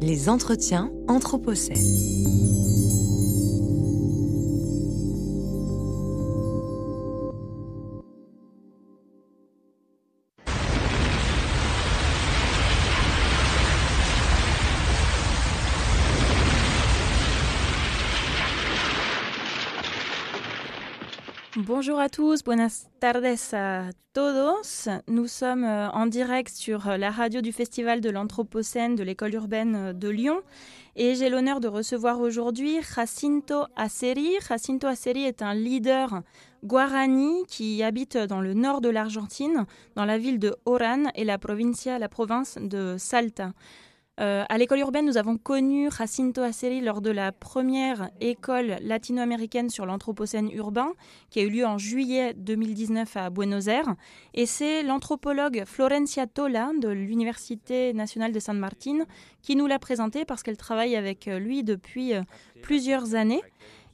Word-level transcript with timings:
Les 0.00 0.28
entretiens 0.28 0.90
Anthropocène. 1.08 1.76
Bonjour 21.80 21.98
à 21.98 22.10
tous, 22.10 22.44
buenas 22.44 22.90
tardes 23.00 23.24
a 23.54 23.84
todos. 24.12 24.90
Nous 25.08 25.26
sommes 25.26 25.64
euh, 25.64 25.88
en 25.92 26.04
direct 26.04 26.54
sur 26.54 26.86
euh, 26.86 26.98
la 26.98 27.10
radio 27.10 27.40
du 27.40 27.52
Festival 27.52 28.02
de 28.02 28.10
l'Anthropocène 28.10 28.96
de 28.96 29.02
l'école 29.02 29.32
urbaine 29.32 29.74
euh, 29.74 29.92
de 29.94 30.10
Lyon 30.10 30.42
et 30.94 31.14
j'ai 31.14 31.30
l'honneur 31.30 31.58
de 31.58 31.68
recevoir 31.68 32.20
aujourd'hui 32.20 32.80
Jacinto 32.82 33.64
Aceri. 33.76 34.34
Jacinto 34.46 34.88
Aceri 34.88 35.24
est 35.24 35.40
un 35.40 35.54
leader 35.54 36.20
guarani 36.64 37.44
qui 37.48 37.82
habite 37.82 38.18
dans 38.18 38.42
le 38.42 38.52
nord 38.52 38.82
de 38.82 38.90
l'Argentine, 38.90 39.64
dans 39.96 40.04
la 40.04 40.18
ville 40.18 40.38
de 40.38 40.54
Oran 40.66 41.04
et 41.14 41.24
la, 41.24 41.38
province 41.38 42.58
de 42.60 42.96
Salta. 42.98 43.52
Euh, 44.20 44.44
à 44.50 44.58
l'école 44.58 44.80
urbaine, 44.80 45.06
nous 45.06 45.16
avons 45.16 45.38
connu 45.38 45.88
Jacinto 45.90 46.42
Aceri 46.42 46.82
lors 46.82 47.00
de 47.00 47.10
la 47.10 47.32
première 47.32 48.10
école 48.20 48.76
latino-américaine 48.82 49.70
sur 49.70 49.86
l'anthropocène 49.86 50.50
urbain, 50.52 50.92
qui 51.30 51.40
a 51.40 51.42
eu 51.42 51.48
lieu 51.48 51.64
en 51.64 51.78
juillet 51.78 52.34
2019 52.34 53.16
à 53.16 53.30
Buenos 53.30 53.68
Aires. 53.68 53.94
Et 54.34 54.44
c'est 54.44 54.82
l'anthropologue 54.82 55.62
Florencia 55.64 56.26
Tola 56.26 56.72
de 56.78 56.88
l'Université 56.88 57.94
nationale 57.94 58.32
de 58.32 58.40
San 58.40 58.58
Martín 58.58 59.06
qui 59.40 59.56
nous 59.56 59.66
l'a 59.66 59.78
présenté 59.78 60.26
parce 60.26 60.42
qu'elle 60.42 60.58
travaille 60.58 60.96
avec 60.96 61.24
lui 61.24 61.64
depuis 61.64 62.12
euh, 62.12 62.20
plusieurs 62.60 63.14
années 63.14 63.40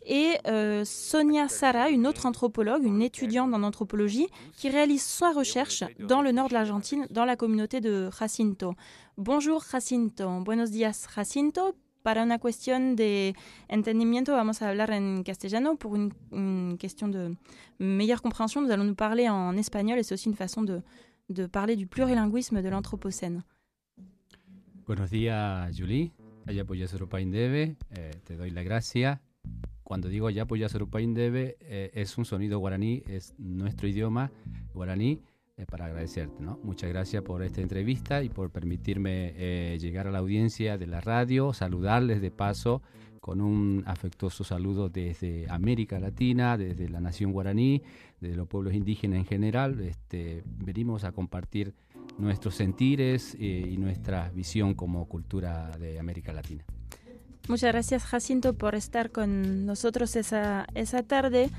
et 0.06 0.38
euh, 0.46 0.84
Sonia 0.84 1.48
Sara, 1.48 1.90
une 1.90 2.06
autre 2.06 2.26
anthropologue, 2.26 2.84
une 2.84 3.02
étudiante 3.02 3.52
en 3.52 3.62
anthropologie, 3.62 4.28
qui 4.56 4.70
réalise 4.70 5.02
sa 5.02 5.32
recherche 5.32 5.84
dans 5.98 6.22
le 6.22 6.32
nord 6.32 6.48
de 6.48 6.54
l'Argentine, 6.54 7.06
dans 7.10 7.24
la 7.24 7.36
communauté 7.36 7.80
de 7.80 8.08
Jacinto. 8.16 8.74
Bonjour 9.16 9.64
Jacinto, 9.64 10.40
buenos 10.40 10.70
días 10.70 11.06
Jacinto. 11.08 11.74
Para 12.02 12.22
una 12.22 12.38
cuestión 12.38 12.94
de 12.94 13.34
entendimiento, 13.68 14.30
vamos 14.30 14.62
a 14.62 14.68
hablar 14.68 14.92
en 14.92 15.24
castellano. 15.24 15.74
Pour 15.74 15.96
une, 15.96 16.12
une 16.30 16.76
question 16.78 17.08
de 17.08 17.34
meilleure 17.80 18.22
compréhension, 18.22 18.62
nous 18.62 18.70
allons 18.70 18.84
nous 18.84 18.94
parler 18.94 19.28
en 19.28 19.56
espagnol 19.56 19.98
et 19.98 20.04
c'est 20.04 20.14
aussi 20.14 20.28
une 20.28 20.36
façon 20.36 20.62
de, 20.62 20.82
de 21.30 21.46
parler 21.46 21.74
du 21.74 21.88
plurilinguisme 21.88 22.62
de 22.62 22.68
l'Anthropocène. 22.68 23.42
Buenos 24.86 25.10
días, 25.10 25.72
Julie. 25.72 26.12
Debe. 26.46 27.76
Eh, 27.96 28.10
te 28.24 28.36
doy 28.36 28.50
la 28.50 28.62
gracia. 28.62 29.20
Cuando 29.86 30.08
digo 30.08 30.26
Ayapo 30.26 30.56
Yasarupain 30.56 31.14
Debe, 31.14 31.56
eh, 31.60 31.92
es 31.94 32.18
un 32.18 32.24
sonido 32.24 32.58
guaraní, 32.58 33.04
es 33.06 33.34
nuestro 33.38 33.86
idioma 33.86 34.32
guaraní, 34.74 35.20
eh, 35.56 35.64
para 35.64 35.84
agradecerte. 35.84 36.42
¿no? 36.42 36.58
Muchas 36.64 36.90
gracias 36.90 37.22
por 37.22 37.44
esta 37.44 37.60
entrevista 37.60 38.24
y 38.24 38.28
por 38.28 38.50
permitirme 38.50 39.32
eh, 39.36 39.78
llegar 39.80 40.08
a 40.08 40.10
la 40.10 40.18
audiencia 40.18 40.76
de 40.76 40.88
la 40.88 41.00
radio, 41.00 41.52
saludarles 41.52 42.20
de 42.20 42.32
paso 42.32 42.82
con 43.20 43.40
un 43.40 43.84
afectuoso 43.86 44.42
saludo 44.42 44.88
desde 44.88 45.48
América 45.48 46.00
Latina, 46.00 46.58
desde 46.58 46.88
la 46.88 47.00
nación 47.00 47.30
guaraní, 47.30 47.80
desde 48.20 48.34
los 48.34 48.48
pueblos 48.48 48.74
indígenas 48.74 49.20
en 49.20 49.24
general. 49.24 49.78
Este, 49.78 50.42
venimos 50.46 51.04
a 51.04 51.12
compartir 51.12 51.74
nuestros 52.18 52.56
sentires 52.56 53.36
eh, 53.38 53.68
y 53.70 53.76
nuestra 53.78 54.30
visión 54.30 54.74
como 54.74 55.06
cultura 55.06 55.70
de 55.78 56.00
América 56.00 56.32
Latina. 56.32 56.64
Muchas 57.48 57.72
gracias 57.72 58.04
Jacinto 58.04 58.54
por 58.54 58.74
estar 58.74 59.10
con 59.10 59.66
nosotros 59.66 60.16
esa, 60.16 60.66
esa 60.74 61.04
tarde. 61.04 61.50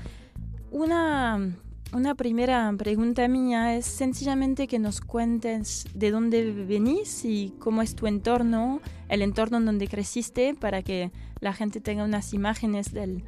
Una, 0.70 1.54
una 1.94 2.14
primera 2.14 2.70
pregunta 2.76 3.26
mía 3.26 3.74
es 3.74 3.86
sencillamente 3.86 4.66
que 4.66 4.78
nos 4.78 5.00
cuentes 5.00 5.86
de 5.94 6.10
dónde 6.10 6.52
venís 6.52 7.24
y 7.24 7.54
cómo 7.58 7.80
es 7.80 7.94
tu 7.94 8.06
entorno, 8.06 8.82
el 9.08 9.22
entorno 9.22 9.56
en 9.56 9.64
donde 9.64 9.88
creciste, 9.88 10.54
para 10.54 10.82
que 10.82 11.10
la 11.40 11.54
gente 11.54 11.80
tenga 11.80 12.04
unas 12.04 12.34
imágenes 12.34 12.92
del, 12.92 13.24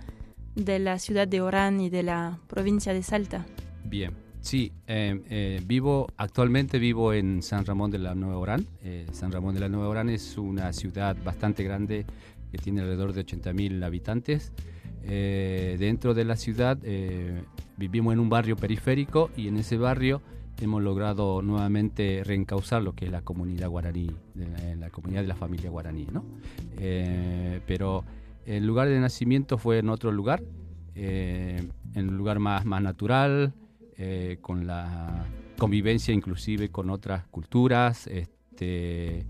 de 0.55 0.79
la 0.79 0.99
ciudad 0.99 1.27
de 1.27 1.41
Orán 1.41 1.81
y 1.81 1.89
de 1.89 2.03
la 2.03 2.41
provincia 2.47 2.93
de 2.93 3.03
Salta. 3.03 3.47
Bien, 3.85 4.13
sí, 4.43 4.73
eh, 4.87 5.19
eh, 5.31 5.63
vivo, 5.65 6.09
actualmente 6.19 6.79
vivo 6.79 7.15
en 7.15 7.43
San 7.43 7.65
Ramón 7.65 7.91
de 7.91 7.99
la 7.99 8.15
Nueva 8.15 8.37
Orán. 8.37 8.67
Eh, 8.83 9.07
San 9.13 9.33
Ramón 9.33 9.55
de 9.55 9.61
la 9.61 9.71
Nueva 9.71 9.89
Orán 9.89 10.11
es 10.11 10.37
una 10.37 10.75
ciudad 10.75 11.17
bastante 11.25 11.65
grande 11.65 12.05
que 12.51 12.59
tiene 12.59 12.81
alrededor 12.81 13.13
de 13.13 13.25
80.000 13.25 13.85
habitantes. 13.85 14.53
Eh, 15.03 15.77
dentro 15.79 16.13
de 16.15 16.25
la 16.25 16.37
ciudad 16.37 16.79
eh, 16.83 17.43
vivimos 17.77 18.13
en 18.13 18.21
un 18.21 18.29
barrio 18.29 18.57
periférico 18.57 19.31
y 19.37 19.49
en 19.49 19.57
ese 19.57 19.79
barrio 19.79 20.21
hemos 20.61 20.83
logrado 20.83 21.41
nuevamente 21.41 22.23
reencauzar 22.23 22.83
lo 22.83 22.95
que 22.95 23.07
es 23.07 23.11
la 23.11 23.23
comunidad 23.23 23.71
guaraní, 23.71 24.11
la, 24.79 24.91
comunidad 24.91 25.23
de 25.23 25.29
la 25.29 25.37
familia 25.37 25.71
guaraní. 25.71 26.07
¿no? 26.13 26.23
Eh, 26.79 27.61
pero 27.67 28.05
el 28.45 28.67
lugar 28.67 28.89
de 28.89 29.01
nacimiento 29.01 29.57
fue 29.57 29.79
en 29.79 29.89
otro 29.89 30.13
lugar, 30.13 30.43
eh, 30.95 31.67
en 31.95 32.09
un 32.11 32.19
lugar 32.19 32.39
más, 32.39 32.65
más 32.67 32.83
natural, 32.83 33.55
con 34.41 34.67
la 34.67 35.27
convivencia 35.59 36.15
inclusive 36.15 36.71
con 36.71 36.89
otras 36.89 37.27
culturas, 37.27 38.07
este, 38.07 39.27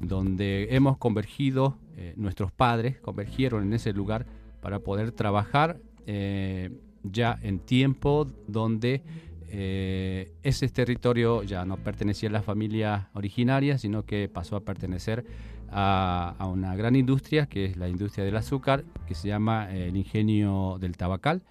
donde 0.00 0.68
hemos 0.70 0.96
convergido, 0.96 1.76
eh, 1.96 2.14
nuestros 2.16 2.52
padres 2.52 3.00
convergieron 3.00 3.64
en 3.64 3.72
ese 3.72 3.92
lugar 3.92 4.26
para 4.60 4.80
poder 4.80 5.12
trabajar 5.12 5.80
eh, 6.06 6.70
ya 7.02 7.38
en 7.42 7.58
tiempo 7.58 8.26
donde 8.46 9.02
eh, 9.50 10.32
ese 10.42 10.68
territorio 10.68 11.42
ya 11.42 11.64
no 11.64 11.76
pertenecía 11.78 12.28
a 12.28 12.32
la 12.32 12.42
familia 12.42 13.10
originaria, 13.14 13.78
sino 13.78 14.04
que 14.04 14.28
pasó 14.28 14.56
a 14.56 14.60
pertenecer 14.60 15.24
a, 15.70 16.34
una 16.50 16.76
gran 16.76 16.96
industria, 16.96 17.46
que 17.46 17.66
es 17.66 17.76
la 17.76 17.88
industria 17.88 18.24
del 18.24 18.36
azúcar, 18.36 18.84
que 19.06 19.14
se 19.14 19.28
llama 19.28 19.70
el 19.74 19.96
ingenio 19.96 20.78
del 20.80 20.96
tabacal. 20.96 21.42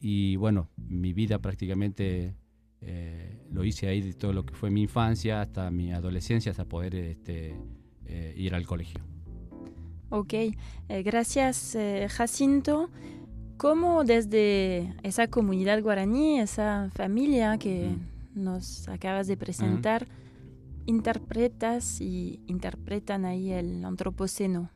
Y 0.00 0.36
bueno, 0.36 0.68
mi 0.76 1.12
vida 1.12 1.38
prácticamente 1.38 2.34
lo 3.50 3.64
hice 3.64 3.88
ahí 3.88 4.00
de 4.00 4.14
todo 4.14 4.32
lo 4.32 4.46
que 4.46 4.54
fue 4.54 4.70
mi 4.70 4.82
infancia 4.82 5.40
hasta 5.40 5.70
mi 5.70 5.92
adolescencia, 5.92 6.52
hasta 6.52 6.64
poder 6.64 6.94
este, 6.94 7.56
eh, 8.08 8.34
ir 8.36 8.54
al 8.54 8.66
colegio. 8.66 9.00
Ok, 10.10 10.32
eh, 10.32 10.54
gracias 11.02 11.74
eh, 11.74 12.08
Jacinto. 12.10 12.90
¿Cómo 13.58 14.04
desde 14.04 14.94
esa 15.02 15.26
comunidad 15.26 15.82
guaraní, 15.82 16.38
esa 16.38 16.90
familia 16.94 17.58
que 17.58 17.90
nos 18.32 18.88
acabas 18.88 19.26
de 19.26 19.36
presentar, 19.36 20.06
interpretas 20.86 22.00
y 22.00 22.40
interpretan 22.46 23.24
ahí 23.24 23.50
el 23.50 23.84
antropoceno? 23.84 24.70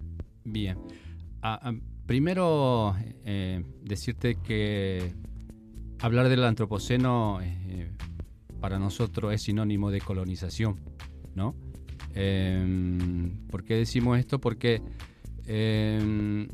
Bien. 0.44 0.78
Ah, 1.42 1.60
ah, 1.62 1.72
primero, 2.06 2.96
eh, 3.24 3.64
decirte 3.82 4.34
que 4.34 5.14
hablar 6.00 6.28
del 6.28 6.44
antropoceno 6.44 7.40
eh, 7.40 7.92
para 8.60 8.78
nosotros 8.80 9.32
es 9.32 9.42
sinónimo 9.42 9.90
de 9.92 10.00
colonización, 10.00 10.80
¿no? 11.36 11.54
Eh, 12.14 13.30
¿Por 13.50 13.64
qué 13.64 13.74
decimos 13.76 14.18
esto? 14.18 14.40
Porque 14.40 14.82
eh, 15.46 16.46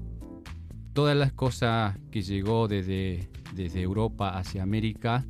todas 0.93 1.17
las 1.17 1.33
cosas 1.33 1.97
que 2.11 2.23
llegó 2.23 2.69
desde, 2.69 3.29
desde 3.55 3.81
Europa 3.83 4.39
hacia 4.39 4.63
América 4.63 5.25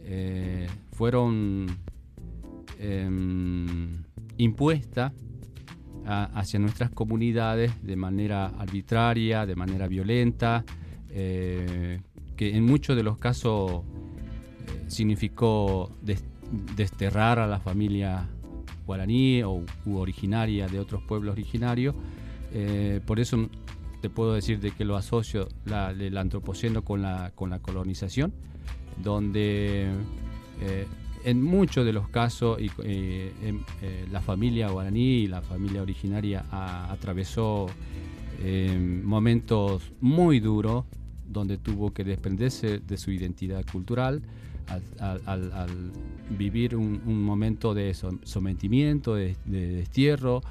eh, 0.00 0.66
fueron 0.92 1.66
em, 2.78 4.02
impuestas 4.38 5.12
hacia 6.06 6.58
nuestras 6.58 6.90
comunidades 6.90 7.72
de 7.84 7.94
manera 7.94 8.46
arbitraria, 8.46 9.46
de 9.46 9.54
manera 9.54 9.86
violenta, 9.86 10.64
eh, 11.10 12.00
que 12.36 12.56
en 12.56 12.64
muchos 12.64 12.96
de 12.96 13.02
los 13.02 13.18
casos 13.18 13.82
eh, 13.82 14.84
significó 14.88 15.90
des- 16.02 16.24
desterrar 16.74 17.38
a 17.38 17.46
la 17.46 17.60
familia 17.60 18.28
guaraní 18.90 19.42
o 19.44 19.62
originaria 19.86 20.66
de 20.66 20.78
otros 20.80 21.00
pueblos 21.02 21.32
originarios. 21.32 21.94
Eh, 22.52 23.00
por 23.06 23.20
eso 23.20 23.48
te 24.00 24.08
puedo 24.10 24.34
decir 24.34 24.58
de 24.58 24.72
que 24.72 24.84
lo 24.84 24.96
asocio 24.96 25.46
la, 25.64 25.90
el 25.92 26.16
antropoceno 26.18 26.82
con 26.82 27.02
la, 27.02 27.30
con 27.36 27.50
la 27.50 27.60
colonización, 27.60 28.32
donde 29.00 29.90
eh, 30.60 30.86
en 31.24 31.42
muchos 31.42 31.84
de 31.84 31.92
los 31.92 32.08
casos 32.08 32.58
y, 32.60 32.66
em, 32.86 33.60
eh, 33.82 34.06
la 34.10 34.20
familia 34.20 34.70
guaraní 34.70 35.22
y 35.24 35.26
la 35.28 35.40
familia 35.42 35.82
originaria 35.82 36.44
a- 36.50 36.90
atravesó 36.92 37.66
eh, 38.42 38.76
momentos 39.04 39.92
muy 40.00 40.40
duros 40.40 40.84
donde 41.28 41.58
tuvo 41.58 41.92
que 41.92 42.02
desprenderse 42.02 42.80
de 42.80 42.96
su 42.96 43.12
identidad 43.12 43.64
cultural 43.70 44.22
al, 44.98 45.92
vivir 46.30 46.76
un, 46.76 47.22
momento 47.22 47.74
de 47.74 47.94
sometimiento, 47.94 49.14
de, 49.14 49.36
destierro, 49.44 50.42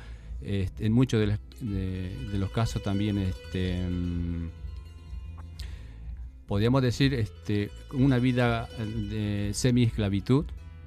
este, 0.42 0.86
en 0.86 0.94
muchos 0.94 1.20
de, 1.62 2.38
los 2.38 2.52
casos 2.52 2.82
también 2.82 3.18
este, 3.18 3.86
mm, 3.90 4.50
podríamos 6.48 6.82
decir 6.82 7.14
este, 7.14 7.70
una 7.94 8.20
vida 8.20 8.68
de 9.10 9.52
semi-esclavitud, 9.54 10.46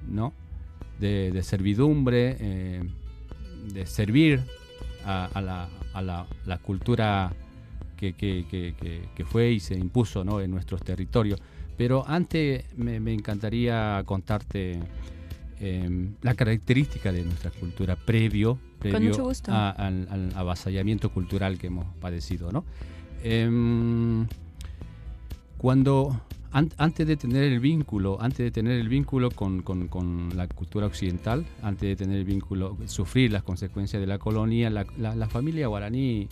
¿no? 0.09 0.33
de, 0.99 1.43
servidumbre, 1.43 2.37
eh, 2.39 2.83
de 3.73 3.85
servir 3.85 4.43
a, 5.05 5.41
la, 5.41 6.57
cultura 6.59 7.33
que, 7.97 9.25
fue 9.25 9.51
y 9.51 9.59
se 9.59 9.75
impuso 9.75 10.21
en 10.41 10.51
nuestros 10.51 10.81
territorios. 10.81 11.39
Pero 11.77 12.07
antes 12.07 12.65
me, 12.75 12.97
encantaría 13.13 14.03
contarte 14.05 14.79
em, 15.59 16.13
la 16.21 16.35
característica 16.35 17.11
de 17.11 17.23
nuestra 17.23 17.51
cultura 17.51 17.95
previo, 17.95 18.59
previo 18.79 19.31
al, 19.47 20.31
avasallamiento 20.35 21.09
cultural 21.11 21.57
que 21.57 21.67
hemos 21.67 21.85
padecido. 21.99 22.51
¿no? 22.51 22.63
Em, 23.23 24.27
cuando 25.57 26.21
antes 26.53 27.07
de 27.07 27.17
tener 27.17 27.43
el 27.45 27.59
vínculo, 27.59 28.21
antes 28.21 28.37
de 28.37 28.51
tener 28.51 28.79
el 28.79 28.87
vínculo 28.87 29.31
con, 29.31 29.63
la 30.35 30.47
cultura 30.47 30.85
occidental, 30.85 31.45
antes 31.63 31.89
de 31.89 31.95
tener 31.95 32.17
el 32.17 32.25
vínculo, 32.25 32.77
sufrir 32.85 33.31
las 33.31 33.41
consecuencias 33.41 33.99
de 33.99 34.05
la 34.05 34.19
colonia, 34.19 34.69
la, 34.69 35.29
familia 35.29 35.67
guaraní 35.67 36.27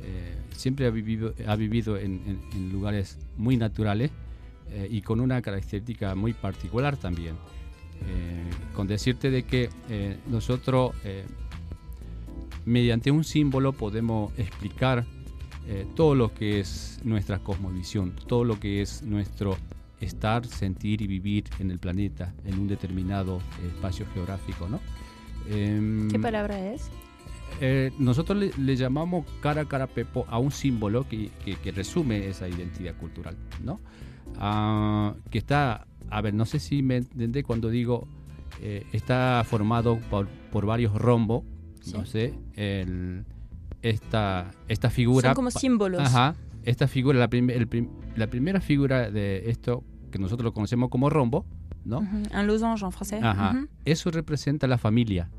eh, 0.00 0.36
siempre 0.52 0.86
ha 0.86 0.90
vivido, 0.90 1.34
ha 1.46 1.56
vivido 1.56 1.98
en, 1.98 2.38
lugares 2.70 3.18
muy 3.36 3.56
naturales 3.56 4.12
eh, 4.70 4.88
y 4.90 5.02
con 5.02 5.20
una 5.20 5.40
característica 5.42 6.14
muy 6.14 6.32
particular 6.32 6.96
también. 6.96 7.34
Eh, 8.06 8.50
con 8.74 8.86
decirte 8.86 9.30
de 9.30 9.44
que 9.44 9.70
nosotros 10.26 10.92
mediante 12.64 13.10
un 13.10 13.24
símbolo 13.24 13.72
podemos 13.72 14.32
explicar 14.38 15.04
eh, 15.66 15.86
todo 15.94 16.14
lo 16.14 16.34
que 16.34 16.60
es 16.60 17.00
nuestra 17.04 17.38
cosmovisión, 17.38 18.14
todo 18.26 18.44
lo 18.44 18.60
que 18.60 18.82
es 18.82 19.02
nuestro 19.02 19.56
estar, 20.00 20.44
sentir 20.46 21.00
y 21.00 21.06
vivir 21.06 21.44
en 21.58 21.70
el 21.70 21.78
planeta, 21.78 22.34
en 22.44 22.58
un 22.58 22.68
determinado 22.68 23.40
espacio 23.66 24.06
geográfico, 24.12 24.68
¿no? 24.68 24.80
Em, 25.48 26.10
¿Qué 26.10 26.18
palabra 26.18 26.72
es? 26.72 26.90
Eh, 27.60 27.92
nosotros 27.98 28.52
le, 28.58 28.76
llamamos 28.76 29.24
cara 29.40 29.64
cara 29.66 29.86
pepo 29.86 30.26
a 30.28 30.38
un 30.38 30.50
símbolo 30.50 31.06
que, 31.08 31.30
que, 31.44 31.72
resume 31.72 32.28
esa 32.28 32.48
identidad 32.48 32.96
cultural, 32.96 33.36
¿no? 33.62 33.80
Ah, 34.38 35.14
que 35.30 35.38
está, 35.38 35.86
a 36.10 36.20
ver, 36.20 36.34
no 36.34 36.44
sé 36.44 36.58
si 36.58 36.82
me 36.82 36.96
entendé 36.96 37.42
cuando 37.42 37.70
digo, 37.70 38.06
eh, 38.60 38.86
está 38.92 39.42
formado 39.46 39.98
por, 40.10 40.28
por 40.50 40.66
varios 40.66 40.94
rombos, 40.94 41.44
no 41.92 42.06
sé, 42.06 42.34
el, 42.54 43.24
esta, 43.82 44.50
esta 44.68 44.90
figura. 44.90 45.30
Son 45.30 45.34
como 45.34 45.50
símbolos. 45.50 46.00
Ajá. 46.00 46.34
Esta 46.64 46.88
figura, 46.88 47.18
la, 47.18 47.28
la 48.16 48.26
primera 48.28 48.60
figura 48.60 49.10
de 49.10 49.50
esto 49.50 49.84
que 50.10 50.18
nosotros 50.18 50.44
lo 50.44 50.54
conocemos 50.54 50.88
como 50.88 51.10
rombo, 51.10 51.44
¿no? 51.84 51.98
Un 51.98 52.46
losange 52.46 52.84
en 52.84 52.92
francés. 52.92 53.22
Ajá. 53.22 53.66
Eso 53.84 54.10
representa 54.10 54.66
la 54.66 54.78
familia 54.78 55.30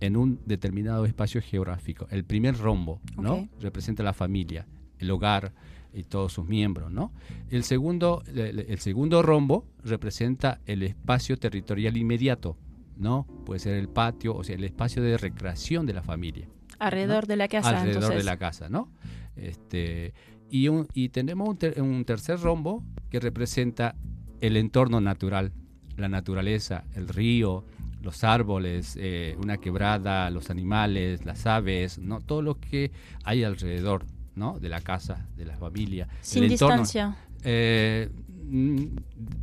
en 0.00 0.16
un 0.16 0.40
determinado 0.44 1.06
espacio 1.06 1.40
geográfico. 1.40 2.06
El 2.10 2.24
primer 2.24 2.58
rombo, 2.58 3.00
¿no? 3.16 3.48
Representa 3.60 4.02
la 4.02 4.12
familia, 4.12 4.66
el 4.98 5.10
hogar 5.10 5.52
y 5.94 6.04
todos 6.04 6.32
sus 6.32 6.46
miembros, 6.46 6.90
¿no? 6.90 7.12
El 7.50 7.64
segundo, 7.64 8.22
el, 8.34 8.78
segundo 8.78 9.22
rombo 9.22 9.66
representa 9.84 10.60
el 10.66 10.82
espacio 10.82 11.38
territorial 11.38 11.96
inmediato, 11.96 12.56
¿no? 12.96 13.26
Puede 13.46 13.60
ser 13.60 13.74
el 13.74 13.88
patio, 13.88 14.34
o 14.34 14.42
sea, 14.42 14.56
el 14.56 14.64
espacio 14.64 15.02
de 15.02 15.16
recreación 15.16 15.86
de 15.86 15.94
la 15.94 16.02
familia. 16.02 16.48
Alrededor 16.78 17.26
de 17.26 17.36
la 17.36 17.48
casa. 17.48 17.80
Alrededor 17.80 18.14
de 18.14 18.24
la 18.24 18.36
casa, 18.36 18.68
¿no? 18.68 18.90
Este, 19.36 20.12
y, 20.50 20.68
y 20.94 21.08
tenemos 21.08 21.48
un, 21.48 22.04
tercer 22.04 22.40
rombo 22.40 22.82
que 23.10 23.20
representa 23.20 23.94
el 24.40 24.56
entorno 24.56 25.00
natural, 25.00 25.52
la 25.96 26.08
naturaleza, 26.08 26.84
el 26.94 27.08
río, 27.08 27.64
los 28.02 28.22
árboles, 28.24 28.96
eh, 29.00 29.36
una 29.42 29.56
quebrada, 29.56 30.28
los 30.30 30.50
animales, 30.50 31.24
las 31.24 31.46
aves, 31.46 31.98
¿no? 31.98 32.20
Todo 32.20 32.42
lo 32.42 32.60
que 32.60 32.90
hay 33.24 33.44
alrededor, 33.44 34.04
¿no? 34.36 34.58
De 34.58 34.68
la 34.68 34.80
casa, 34.80 35.26
de 35.36 35.44
la 35.44 35.56
familia. 35.56 36.08
Sin 36.20 36.48
distancia. 36.48 37.16
Eh, 37.42 38.08
mm, 38.48 38.84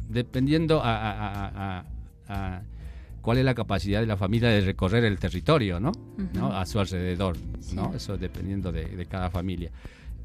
dependiendo 0.10 0.82
a, 0.84 1.84
cuál 3.22 3.38
es 3.38 3.46
la 3.46 3.54
capacidad 3.54 4.00
de 4.00 4.08
la 4.08 4.18
familia 4.18 4.50
de 4.50 4.62
recorrer 4.62 5.04
el 5.04 5.20
territorio, 5.20 5.80
¿no? 5.80 5.92
A 6.42 6.66
su 6.66 6.80
alrededor, 6.80 7.38
¿no? 7.74 7.94
Eso 7.94 8.18
dependiendo 8.18 8.72
de, 8.72 9.06
cada 9.10 9.30
familia. 9.30 9.72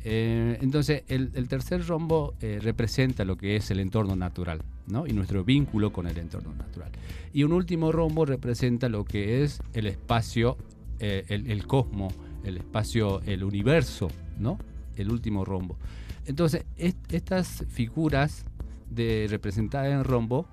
Eh, 0.09 0.59
entonces, 0.61 1.03
el, 1.09 1.49
tercer 1.49 1.85
rombo 1.85 2.35
eh, 2.41 2.61
representa 2.63 3.25
lo 3.25 3.37
que 3.37 3.57
es 3.57 3.71
el 3.73 3.81
entorno 3.81 4.15
natural, 4.15 4.63
¿no? 4.87 5.07
Y 5.07 5.13
nuestro 5.13 5.45
vínculo 5.45 5.93
con 5.93 6.07
el 6.07 6.17
entorno 6.17 6.55
natural. 6.55 6.93
Y 7.33 7.43
un 7.43 7.53
último 7.53 7.91
rombo 7.91 8.25
representa 8.25 8.89
lo 8.89 9.05
que 9.05 9.43
es 9.43 9.61
el 9.73 9.89
espacio, 9.89 10.57
el, 11.01 11.51
el 11.51 11.67
cosmos, 11.67 12.15
el 12.45 12.59
espacio, 12.59 13.21
el 13.27 13.43
universo, 13.45 14.09
¿no? 14.39 14.59
El 14.97 15.11
último 15.11 15.45
rombo. 15.45 15.77
Entonces, 16.27 16.65
estas 16.77 17.65
figuras 17.69 18.45
de 18.91 19.27
representadas 19.29 19.93
en 19.93 20.05
rombo 20.05 20.47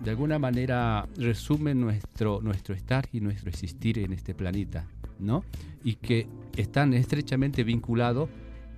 de 0.00 0.10
alguna 0.10 0.38
manera 0.38 1.06
resume 1.16 1.74
nuestro, 1.74 2.40
nuestro 2.42 2.74
estar 2.74 3.08
y 3.12 3.20
nuestro 3.20 3.50
existir 3.50 3.98
en 3.98 4.12
este 4.12 4.34
planeta, 4.34 4.86
¿no? 5.18 5.44
Y 5.84 5.96
que 5.96 6.26
están 6.56 6.94
estrechamente 6.94 7.64
vinculados 7.64 8.28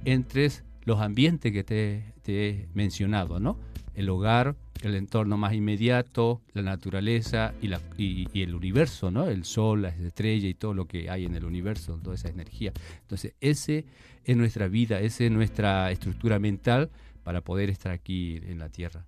entre 0.05 0.51
los 0.85 1.01
ambientes 1.01 1.53
que 1.53 1.63
te, 1.63 2.13
he 2.27 2.69
mencionado, 2.75 3.39
¿no? 3.39 3.57
El 3.95 4.09
hogar, 4.09 4.57
el 4.83 4.95
entorno 4.95 5.37
más 5.37 5.55
inmediato, 5.55 6.41
la 6.55 6.63
naturaleza 6.63 7.53
y, 7.61 7.69
la, 7.69 7.81
y, 7.97 8.43
el 8.43 8.55
universo, 8.55 9.11
¿no? 9.11 9.27
El 9.29 9.45
sol, 9.45 9.83
las 9.83 9.99
estrellas 9.99 10.51
y 10.51 10.55
todo 10.55 10.75
lo 10.75 10.87
que 10.87 11.11
hay 11.11 11.25
en 11.25 11.35
el 11.35 11.45
universo, 11.45 11.99
toda 12.03 12.15
esa 12.15 12.29
energía. 12.29 12.73
Entonces, 13.03 13.35
ese 13.41 13.85
es 14.25 14.37
nuestra 14.37 14.69
vida, 14.69 15.01
esa 15.01 15.25
es 15.25 15.31
nuestra 15.31 15.91
estructura 15.91 16.39
mental 16.39 16.91
para 17.23 17.41
poder 17.41 17.71
estar 17.71 17.93
aquí 17.93 18.41
en 18.45 18.59
la 18.59 18.69
Tierra. 18.69 19.07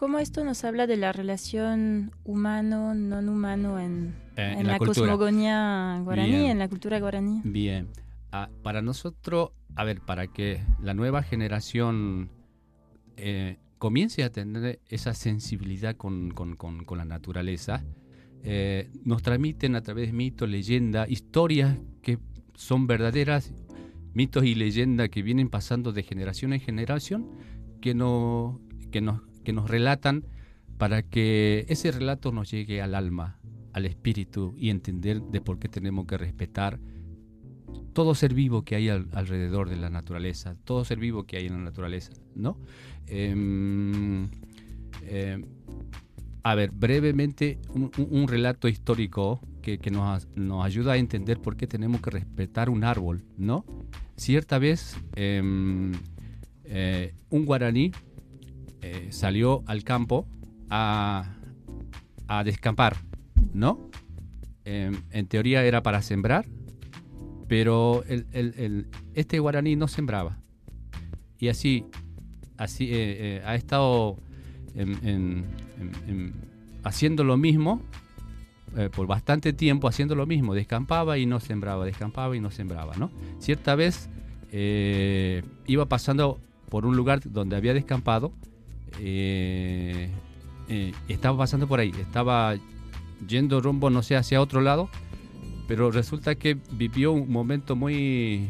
¿Cómo 0.00 0.18
esto 0.18 0.44
nos 0.44 0.64
habla 0.64 0.86
de 0.86 0.96
la 0.96 1.12
relación 1.12 2.12
humano-non 2.24 3.28
humano 3.28 3.78
en, 3.78 4.14
eh, 4.36 4.62
la, 4.64 4.78
cosmogonía 4.78 6.00
guaraní, 6.02 6.46
en 6.46 6.58
la 6.58 6.68
cultura 6.68 6.98
guaraní? 6.98 7.42
Bien. 7.44 7.86
Ah, 8.32 8.48
para 8.62 8.80
nosotros, 8.80 9.50
a 9.76 9.84
ver, 9.84 10.00
para 10.00 10.26
que 10.26 10.62
la 10.80 10.94
nueva 10.94 11.22
generación 11.22 12.30
eh, 13.18 13.58
comience 13.80 14.22
a 14.22 14.30
tener 14.30 14.78
esa 14.88 15.14
sensibilidad 15.14 15.96
con, 15.96 16.32
la 16.96 17.04
naturaleza, 17.04 17.82
eh, 18.44 18.88
nos 19.04 19.22
transmiten 19.22 19.74
a 19.74 19.82
través 19.82 20.08
de 20.08 20.12
mitos, 20.12 20.48
leyendas, 20.48 21.10
historias 21.10 21.78
que 22.00 22.18
son 22.54 22.86
verdaderas, 22.86 23.52
mitos 24.14 24.44
y 24.44 24.54
leyendas 24.54 25.08
que 25.08 25.22
vienen 25.22 25.48
pasando 25.48 25.92
de 25.92 26.04
generación 26.04 26.52
en 26.52 26.60
generación, 26.60 27.28
que, 27.80 27.94
no, 27.94 28.60
que 28.92 29.00
nos 29.00 29.22
que 29.44 29.52
nos 29.52 29.68
relatan 29.68 30.24
para 30.78 31.02
que 31.02 31.66
ese 31.68 31.90
relato 31.90 32.32
nos 32.32 32.50
llegue 32.50 32.82
al 32.82 32.94
alma, 32.94 33.38
al 33.72 33.86
espíritu 33.86 34.54
y 34.56 34.70
entender 34.70 35.20
de 35.22 35.40
por 35.40 35.58
qué 35.58 35.68
tenemos 35.68 36.06
que 36.06 36.18
respetar 36.18 36.80
todo 37.92 38.14
ser 38.14 38.34
vivo 38.34 38.64
que 38.64 38.76
hay 38.76 38.88
alrededor 38.88 39.68
de 39.68 39.76
la 39.76 39.90
naturaleza, 39.90 40.56
todo 40.64 40.84
ser 40.84 40.98
vivo 40.98 41.24
que 41.24 41.36
hay 41.36 41.46
en 41.46 41.54
la 41.54 41.60
naturaleza, 41.60 42.12
¿no? 42.34 42.58
Em, 43.06 44.28
em, 45.02 45.44
a 46.42 46.54
ver, 46.54 46.70
brevemente, 46.70 47.58
un, 47.74 48.28
relato 48.28 48.68
histórico 48.68 49.40
que, 49.60 49.78
nos, 49.90 50.26
nos, 50.34 50.64
ayuda 50.64 50.92
a 50.92 50.96
entender 50.96 51.38
por 51.38 51.56
qué 51.56 51.66
tenemos 51.66 52.00
que 52.00 52.10
respetar 52.10 52.70
un 52.70 52.84
árbol, 52.84 53.22
¿no? 53.36 53.64
Cierta 54.16 54.58
vez, 54.58 54.96
em, 55.16 55.92
eh, 56.64 57.14
un 57.28 57.44
guaraní 57.44 57.92
eh, 58.80 59.08
salió 59.10 59.62
al 59.66 59.84
campo 59.84 60.26
a, 60.70 61.36
descampar, 62.44 62.96
¿no? 63.52 63.90
En 64.64 65.26
teoría 65.26 65.64
era 65.64 65.82
para 65.82 66.00
sembrar, 66.00 66.46
pero 67.50 68.04
este 69.12 69.40
guaraní 69.40 69.74
no 69.74 69.88
sembraba. 69.88 70.38
Y 71.40 71.48
así, 71.48 71.84
eh, 72.58 72.78
eh, 72.80 73.42
ha 73.44 73.56
estado 73.56 74.16
haciendo 76.84 77.24
lo 77.24 77.36
mismo 77.36 77.82
por 78.94 79.08
bastante 79.08 79.52
tiempo, 79.52 79.88
haciendo 79.88 80.14
lo 80.14 80.26
mismo, 80.26 80.54
descampaba 80.54 81.18
y 81.18 81.26
no 81.26 81.40
sembraba, 81.40 81.84
descampaba 81.84 82.36
y 82.36 82.40
no 82.40 82.52
sembraba, 82.52 82.94
¿no? 82.96 83.10
Cierta 83.40 83.74
vez 83.74 84.08
eh, 84.52 85.42
iba 85.66 85.86
pasando 85.86 86.38
por 86.68 86.86
un 86.86 86.96
lugar 86.96 87.20
donde 87.24 87.56
había 87.56 87.74
descampado. 87.74 88.30
eh, 89.00 90.08
eh, 90.68 90.92
estaba 91.08 91.36
pasando 91.36 91.66
por 91.66 91.80
ahí, 91.80 91.92
estaba 92.00 92.54
yendo 93.26 93.60
rumbo, 93.60 93.90
no 93.90 94.04
sé, 94.04 94.14
hacia 94.14 94.40
otro 94.40 94.60
lado, 94.60 94.88
pero 95.70 95.88
resulta 95.92 96.34
que 96.34 96.58
vivió 96.72 97.12
un 97.12 97.30
momento 97.30 97.76
muy, 97.76 98.48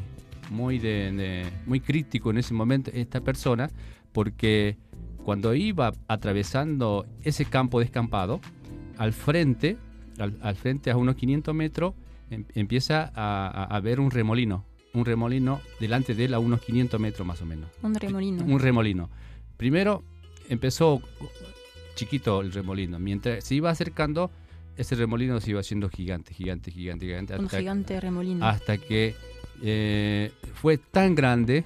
muy, 0.48 0.78
de, 0.78 1.12
de- 1.12 1.46
muy 1.66 1.80
crítico 1.80 2.30
en 2.30 2.38
ese 2.38 2.54
momento 2.54 2.90
esta 2.94 3.20
persona, 3.20 3.70
porque 4.10 4.78
cuando 5.22 5.54
iba 5.54 5.92
atravesando 6.08 7.04
ese 7.22 7.44
campo 7.44 7.78
descampado, 7.78 8.40
al 8.96 9.12
frente, 9.12 9.76
al, 10.18 10.38
al 10.40 10.56
frente 10.56 10.90
a 10.90 10.96
unos 10.96 11.14
500 11.16 11.54
metros, 11.54 11.92
em- 12.30 12.46
empieza 12.54 13.12
a, 13.14 13.48
a- 13.48 13.64
a 13.64 13.80
ver 13.80 14.00
un 14.00 14.10
remolino, 14.10 14.64
un 14.94 15.04
remolino 15.04 15.60
delante 15.78 16.14
de 16.14 16.24
él 16.24 16.32
a 16.32 16.38
unos 16.38 16.62
500 16.62 16.98
metros 16.98 17.26
más 17.26 17.42
o 17.42 17.44
menos. 17.44 17.68
Un 17.82 17.94
remolino. 17.96 18.42
Un 18.46 18.60
remolino. 18.60 19.10
Primero 19.58 20.04
empezó 20.48 21.02
chiquito 21.96 22.40
el 22.40 22.50
remolino. 22.50 22.98
Mientras 22.98 23.44
se 23.44 23.56
iba 23.56 23.68
acercando, 23.68 24.30
ese 24.80 24.94
remolino 24.96 25.40
se 25.40 25.50
iba 25.50 25.60
haciendo 25.60 25.88
gigante, 25.88 26.34
gigante, 26.34 26.70
gigante, 26.70 27.06
gigante. 27.06 27.36
Un 27.36 27.44
hasta- 27.46 27.58
gigante 27.58 28.00
remolino. 28.00 28.46
hasta 28.46 28.78
que 28.78 29.14
eh, 29.62 30.32
fue 30.54 30.78
tan 30.78 31.14
grande, 31.14 31.64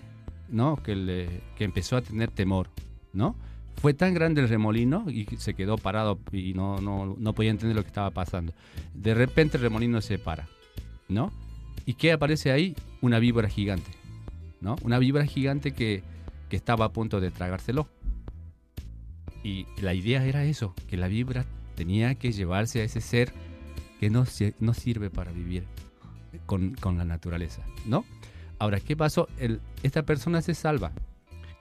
¿no? 0.48 0.76
Que, 0.82 0.94
le- 0.96 1.40
que 1.56 1.64
empezó 1.64 1.96
a 1.96 2.02
tener 2.02 2.30
temor, 2.30 2.68
¿no? 3.12 3.36
Fue 3.76 3.92
tan 3.94 4.14
grande 4.14 4.40
el 4.40 4.48
remolino 4.48 5.04
y 5.08 5.26
se 5.38 5.54
quedó 5.54 5.76
parado 5.78 6.18
y 6.32 6.54
no, 6.54 6.80
no, 6.80 7.16
no 7.18 7.32
podía 7.34 7.50
entender 7.50 7.76
lo 7.76 7.82
que 7.82 7.88
estaba 7.88 8.10
pasando. 8.10 8.52
De 8.94 9.14
repente 9.14 9.56
el 9.56 9.62
remolino 9.62 10.00
se 10.00 10.18
para, 10.18 10.48
¿no? 11.08 11.32
¿Y 11.86 11.94
qué 11.94 12.12
aparece 12.12 12.50
ahí? 12.50 12.74
Una 13.02 13.18
víbora 13.18 13.48
gigante, 13.48 13.90
¿no? 14.60 14.76
Una 14.82 14.98
víbora 14.98 15.26
gigante 15.26 15.72
que, 15.72 16.02
que 16.48 16.56
estaba 16.56 16.86
a 16.86 16.92
punto 16.92 17.20
de 17.20 17.30
tragárselo. 17.30 17.88
Y 19.42 19.66
la 19.82 19.92
idea 19.92 20.24
era 20.24 20.44
eso, 20.44 20.74
que 20.88 20.96
la 20.96 21.08
víbora 21.08 21.44
tenía 21.74 22.14
que 22.14 22.32
llevarse 22.32 22.80
a 22.80 22.84
ese 22.84 23.00
ser 23.00 23.32
que 24.00 24.10
no, 24.10 24.24
no 24.60 24.74
sirve 24.74 25.10
para 25.10 25.32
vivir 25.32 25.64
con, 26.46 26.74
con 26.74 26.98
la 26.98 27.04
naturaleza, 27.04 27.62
¿no? 27.86 28.04
Ahora, 28.58 28.80
¿qué 28.80 28.96
pasó? 28.96 29.28
El- 29.38 29.60
esta 29.82 30.04
persona 30.04 30.40
se 30.42 30.54
salva. 30.54 30.92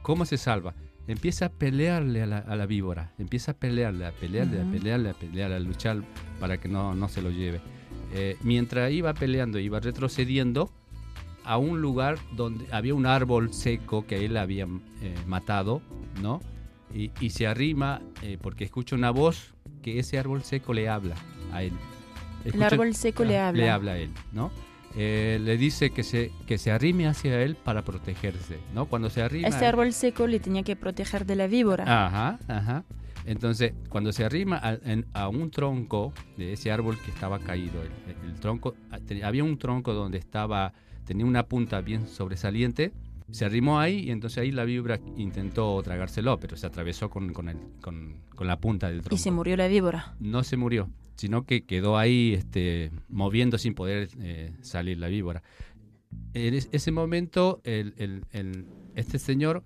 ¿Cómo 0.01 0.25
se 0.25 0.38
salva? 0.38 0.74
Empieza 1.08 1.46
a 1.48 1.50
pelearle 1.50 2.22
a 2.24 2.25
la, 2.25 2.38
a 2.39 2.55
la 2.55 2.65
víbora, 2.65 3.12
empieza 3.17 3.51
a 3.51 3.55
pelearle, 3.55 4.05
a 4.05 4.12
pelearle, 4.12 4.62
a 4.62 4.65
pelearle, 4.72 5.10
a 5.10 5.13
pelearle, 5.13 5.55
a 5.55 5.60
luchar 5.60 6.01
para 6.39 6.58
que 6.58 6.70
no, 6.70 6.96
no 6.96 7.10
se 7.10 7.22
lo 7.22 7.29
lleve. 7.29 7.62
Eh, 8.13 8.38
mientras 8.41 8.91
iba 8.91 9.13
peleando, 9.13 9.60
iba 9.60 9.79
retrocediendo 9.79 10.72
a 11.46 11.58
un 11.58 11.82
lugar 11.82 12.17
donde 12.36 12.65
había 12.72 12.93
un 12.96 13.05
árbol 13.05 13.53
seco 13.53 14.05
que 14.08 14.24
él 14.25 14.38
había 14.38 14.65
eh, 15.01 15.15
matado, 15.27 15.82
¿no? 16.22 16.39
Y, 16.93 17.12
y 17.20 17.32
se 17.32 17.48
arrima 17.48 18.01
eh, 18.22 18.38
porque 18.41 18.63
escucha 18.63 18.96
una 18.96 19.10
voz 19.12 19.52
que 19.83 19.99
ese 19.99 20.17
árbol 20.17 20.43
seco 20.43 20.73
le 20.73 20.89
habla 20.89 21.15
a 21.51 21.61
él. 21.61 21.73
el 22.43 22.47
Escucha- 22.49 22.65
árbol 22.67 22.95
seco 22.95 23.23
le 23.23 23.37
Ah, 23.37 23.49
habla. 23.49 23.63
Le 23.63 23.69
habla 23.69 23.91
a 23.91 23.97
él, 23.99 24.09
¿no? 24.31 24.51
Eh, 24.95 25.39
le 25.41 25.57
dice 25.57 25.91
que 25.91 26.03
se, 26.03 26.31
que 26.47 26.57
se 26.57 26.71
arrime 26.71 27.07
hacia 27.07 27.41
él 27.41 27.55
para 27.55 27.83
protegerse, 27.83 28.57
¿no? 28.75 28.85
Cuando 28.85 29.09
se 29.09 29.21
arrima... 29.21 29.47
Este 29.47 29.65
árbol 29.65 29.91
seco 29.93 30.27
le 30.27 30.39
tenía 30.39 30.63
que 30.63 30.75
proteger 30.75 31.25
de 31.25 31.35
la 31.35 31.47
víbora. 31.47 31.83
Ajá, 32.05 32.39
ajá. 32.47 32.83
Entonces, 33.25 33.73
cuando 33.89 34.11
se 34.11 34.25
arrima 34.25 34.59
a, 34.61 34.73
en- 34.83 35.05
a 35.13 35.29
un 35.29 35.49
tronco 35.49 36.13
de 36.37 36.53
ese 36.53 36.71
árbol 36.71 36.97
que 37.03 37.09
estaba 37.11 37.39
caído, 37.39 37.81
el, 37.81 37.89
el 38.29 38.39
tronco, 38.39 38.75
ah, 38.91 38.99
había 39.23 39.43
un 39.43 39.57
tronco 39.57 39.93
donde 39.93 40.17
estaba, 40.17 40.73
tenía 41.05 41.25
una 41.25 41.43
punta 41.47 41.79
bien 41.81 42.07
sobresaliente, 42.07 42.91
se 43.33 43.45
arrimó 43.45 43.79
ahí 43.79 43.99
y 44.07 44.11
entonces 44.11 44.37
ahí 44.37 44.51
la 44.51 44.63
víbora 44.63 44.99
intentó 45.17 45.81
tragárselo, 45.83 46.39
pero 46.39 46.55
se 46.55 46.67
atravesó 46.67 47.09
con, 47.09 47.33
con, 47.33 47.49
el- 47.49 47.57
con- 47.81 48.17
con 48.35 48.47
la 48.47 48.59
punta 48.59 48.87
del 48.89 49.01
tronco 49.01 49.15
y 49.15 49.17
se 49.17 49.31
murió 49.31 49.57
la 49.57 49.67
víbora. 49.67 50.15
no 50.19 50.43
se 50.43 50.55
murió, 50.55 50.89
sino 51.15 51.43
que 51.45 51.65
quedó 51.65 51.97
ahí 51.97 52.33
este, 52.33 52.91
moviendo 53.09 53.57
sin 53.57 53.73
poder 53.73 54.09
eh, 54.19 54.53
salir 54.61 54.97
la 54.99 55.07
víbora. 55.07 55.41
En 56.33 56.53
es- 56.53 56.69
ese 56.71 56.91
momento, 56.91 57.59
el- 57.63 57.93
el- 57.97 58.23
el- 58.31 58.67
este 58.95 59.17
señor 59.19 59.63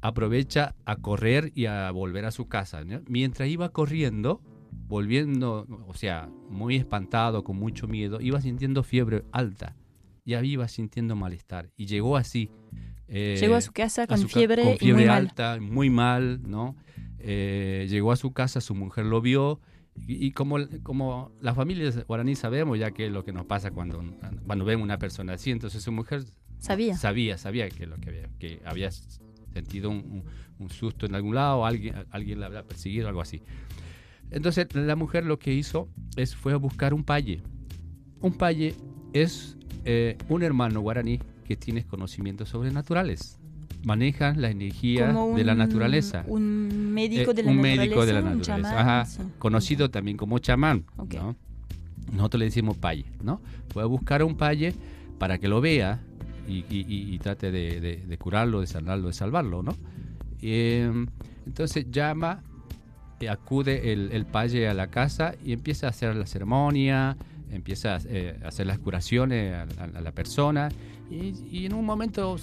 aprovecha 0.00 0.74
a 0.84 0.96
correr 0.96 1.50
y 1.54 1.66
a 1.66 1.90
volver 1.90 2.24
a 2.24 2.30
su 2.30 2.46
casa. 2.46 2.84
¿no? 2.84 3.00
Mientras 3.08 3.48
iba 3.48 3.70
corriendo, 3.70 4.40
volviendo, 4.86 5.66
o 5.86 5.94
sea, 5.94 6.28
muy 6.48 6.76
espantado, 6.76 7.42
con 7.44 7.56
mucho 7.56 7.88
miedo, 7.88 8.20
iba 8.20 8.40
sintiendo 8.40 8.82
fiebre 8.82 9.24
alta. 9.32 9.76
Ya 10.24 10.42
iba 10.44 10.68
sintiendo 10.68 11.16
malestar. 11.16 11.70
Y 11.76 11.86
llegó 11.86 12.16
así. 12.16 12.50
Eh, 13.08 13.36
Llegó 13.40 13.54
a 13.56 13.60
su 13.60 13.72
casa 13.72 14.06
con 14.06 14.18
su 14.18 14.28
ca- 14.28 14.34
fiebre, 14.34 14.62
con 14.64 14.74
y 14.74 14.78
fiebre 14.78 15.02
muy 15.02 15.08
mal. 15.08 15.16
alta, 15.18 15.58
muy 15.60 15.90
mal, 15.90 16.40
¿no? 16.48 16.76
Eh, 17.18 17.86
llegó 17.88 18.12
a 18.12 18.16
su 18.16 18.32
casa, 18.32 18.60
su 18.60 18.74
mujer 18.74 19.04
lo 19.06 19.20
vio 19.20 19.60
y, 20.06 20.24
y 20.26 20.30
como, 20.32 20.58
como 20.82 21.32
las 21.40 21.56
familias 21.56 22.06
guaraní 22.06 22.34
sabemos 22.36 22.78
ya 22.78 22.90
que 22.92 23.06
es 23.06 23.12
lo 23.12 23.24
que 23.24 23.32
nos 23.32 23.44
pasa 23.46 23.70
cuando, 23.72 24.02
cuando 24.46 24.64
vemos 24.64 24.84
una 24.84 24.98
persona 24.98 25.32
así, 25.34 25.50
entonces 25.50 25.82
su 25.82 25.90
mujer 25.92 26.22
Sabía. 26.58 26.96
sabía, 26.96 27.38
sabía 27.38 27.68
que 27.68 27.86
lo 27.86 27.96
que 27.96 28.08
había, 28.10 28.28
que 28.38 28.60
había 28.64 28.90
sentido 28.90 29.90
un, 29.90 29.96
un- 29.98 30.24
un 30.60 30.70
susto 30.70 31.06
en 31.06 31.14
algún 31.14 31.34
lado, 31.36 31.64
alguien, 31.64 31.94
alguien 32.10 32.40
la 32.40 32.46
había 32.46 32.62
perseguido, 32.64 33.08
algo 33.08 33.20
así. 33.20 33.40
Entonces 34.30 34.66
la 34.74 34.96
mujer 34.96 35.24
lo 35.24 35.38
que 35.38 35.54
hizo 35.54 35.88
es 36.16 36.34
fue 36.36 36.52
a 36.52 36.56
buscar 36.56 36.92
un 36.94 37.04
paye. 37.04 37.42
Un 38.20 38.32
paye 38.34 38.74
es 39.12 39.56
eh, 39.84 40.18
un 40.28 40.42
hermano 40.42 40.80
guaraní 40.80 41.20
que 41.48 41.56
tiene 41.56 41.82
conocimientos 41.84 42.50
sobrenaturales. 42.50 43.38
Maneja 43.84 44.34
la 44.34 44.50
energía 44.50 45.12
de 45.34 45.44
la 45.44 45.54
naturaleza. 45.54 46.24
Un 46.28 46.92
médico 46.92 47.30
Eh, 47.30 47.34
de 47.34 47.42
la 47.42 47.50
un 47.50 47.56
naturaleza. 47.56 47.80
médico 47.82 48.06
de 48.06 48.12
la 48.12 48.18
un 48.20 48.24
naturaleza. 48.38 48.68
chamán, 48.70 48.78
Ajá, 48.78 49.04
sí. 49.06 49.22
conocido 49.38 49.90
también 49.90 50.16
como 50.18 50.38
chamán. 50.40 50.84
Ok. 50.98 51.14
¿no? 51.14 51.36
Nosotros 52.12 52.38
le 52.38 52.44
decimos 52.46 52.76
paye, 52.76 53.06
¿no? 53.22 53.40
A 53.80 53.84
buscar 53.86 54.20
a 54.20 54.24
un 54.26 54.36
paye 54.36 54.74
para 55.18 55.38
que 55.38 55.48
lo 55.48 55.60
vea 55.60 56.00
y, 56.46 56.64
y- 56.70 57.18
trate 57.18 57.50
de, 57.50 57.80
de- 57.80 57.96
de 58.06 58.18
curarlo, 58.18 58.60
de 58.60 58.66
sanarlo, 58.66 59.08
de 59.08 59.12
salvarlo, 59.14 59.62
¿no? 59.62 59.74
Eh, 60.42 60.90
entonces 61.46 61.90
llama, 61.90 62.42
eh, 63.20 63.28
acude 63.28 63.92
el, 63.92 64.10
el 64.12 64.26
paye 64.26 64.68
a 64.68 64.74
la 64.74 64.88
casa 64.88 65.34
y 65.44 65.52
empieza 65.52 65.86
a 65.86 65.90
hacer 65.90 66.14
la 66.16 66.26
ceremonia, 66.26 67.16
empieza 67.50 67.98
eh, 68.06 68.38
a 68.44 68.48
hacer 68.48 68.66
las 68.66 68.78
curaciones 68.78 69.54
a, 69.54 69.62
a- 69.82 69.98
a 69.98 70.00
la 70.00 70.12
persona 70.12 70.68
y, 71.10 71.34
y 71.50 71.66
en 71.66 71.74
un 71.74 71.84
momento 71.84 72.36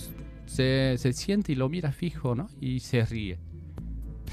se, 0.46 0.96
se 0.98 1.14
siente 1.14 1.52
y 1.52 1.56
lo 1.56 1.70
mira 1.70 1.92
fijo, 1.92 2.36
¿no? 2.36 2.50
Y 2.62 2.80
se 2.80 3.06
ríe. 3.06 3.38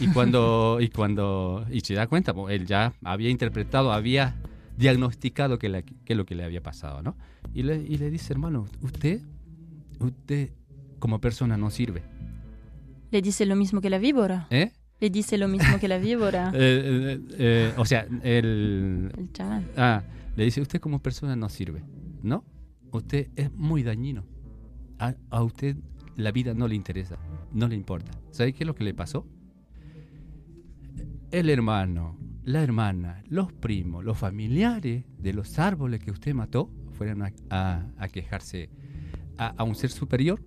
Y 0.00 0.08
cuando, 0.08 0.78
y 0.80 0.88
cuando, 0.88 1.64
y 1.70 1.80
se 1.80 1.94
da 1.94 2.06
cuenta, 2.06 2.32
pues, 2.34 2.54
él 2.54 2.66
ya 2.66 2.92
había 3.04 3.30
interpretado, 3.30 3.92
había 3.92 4.36
diagnosticado 4.76 5.58
que, 5.58 5.68
la- 5.68 5.82
que 5.82 6.14
lo 6.14 6.24
que 6.24 6.34
le 6.34 6.44
había 6.44 6.62
pasado, 6.62 7.02
¿no? 7.02 7.16
Y 7.54 7.62
le, 7.62 7.76
y 7.76 7.98
le 7.98 8.10
dice, 8.10 8.32
hermano, 8.32 8.66
usted, 8.80 9.20
usted 10.00 10.50
como 10.98 11.20
persona 11.20 11.56
no 11.56 11.70
sirve, 11.70 12.02
Le 13.10 13.20
dice 13.20 13.44
lo 13.44 13.56
mismo 13.56 13.80
que 13.82 13.90
la 13.90 13.98
víbora. 13.98 14.46
¿eh? 14.50 14.72
Le 15.00 15.10
dice 15.10 15.36
lo 15.36 15.46
mismo 15.48 15.78
que 15.78 15.88
la 15.88 15.98
víbora. 15.98 16.50
Eh, 16.54 17.18
eh, 17.18 17.20
eh, 17.38 17.72
o 17.76 17.84
sea, 17.84 18.06
el, 18.22 19.10
el 19.18 19.32
chamán. 19.32 19.64
ah, 19.76 20.02
le 20.36 20.44
dice, 20.44 20.60
usted 20.60 20.80
como 20.80 21.00
persona 21.02 21.36
no 21.36 21.48
sirve, 21.48 21.84
¿no? 22.22 22.44
Usted 22.90 23.30
es 23.36 23.52
muy 23.52 23.82
dañino. 23.82 24.24
A, 24.98 25.14
a 25.30 25.42
usted 25.42 25.76
la 26.16 26.30
vida 26.32 26.54
no 26.54 26.68
le 26.68 26.74
interesa, 26.74 27.18
no 27.52 27.68
le 27.68 27.74
importa. 27.74 28.10
¿Sabe 28.30 28.52
qué 28.52 28.64
es 28.64 28.66
lo 28.66 28.74
que 28.74 28.84
le 28.84 28.94
pasó? 28.94 29.26
El 31.30 31.48
hermano, 31.48 32.18
la 32.44 32.62
hermana, 32.62 33.22
los 33.28 33.52
primos, 33.52 34.04
los 34.04 34.18
familiares 34.18 35.04
de 35.18 35.32
los 35.32 35.58
árboles 35.58 36.00
que 36.00 36.10
usted 36.10 36.34
mató 36.34 36.70
fueron 36.92 37.22
a, 37.22 37.32
a- 37.50 37.86
a 37.96 38.08
quejarse 38.08 38.68
a, 39.38 39.64
un 39.64 39.74
ser 39.74 39.90
superior, 39.90 40.44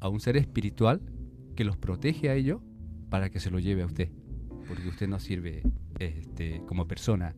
a 0.00 0.08
un 0.08 0.20
ser 0.20 0.36
espiritual 0.36 1.02
que 1.56 1.64
los 1.64 1.76
protege 1.76 2.30
a 2.30 2.34
ellos 2.34 2.62
para 3.10 3.28
que 3.30 3.40
se 3.40 3.50
lo 3.50 3.58
lleve 3.58 3.82
a 3.82 3.86
usted. 3.86 4.10
Porque 4.68 4.88
usted 4.88 5.08
no 5.08 5.18
sirve 5.18 5.62
este, 5.98 6.62
como 6.66 6.86
persona. 6.86 7.34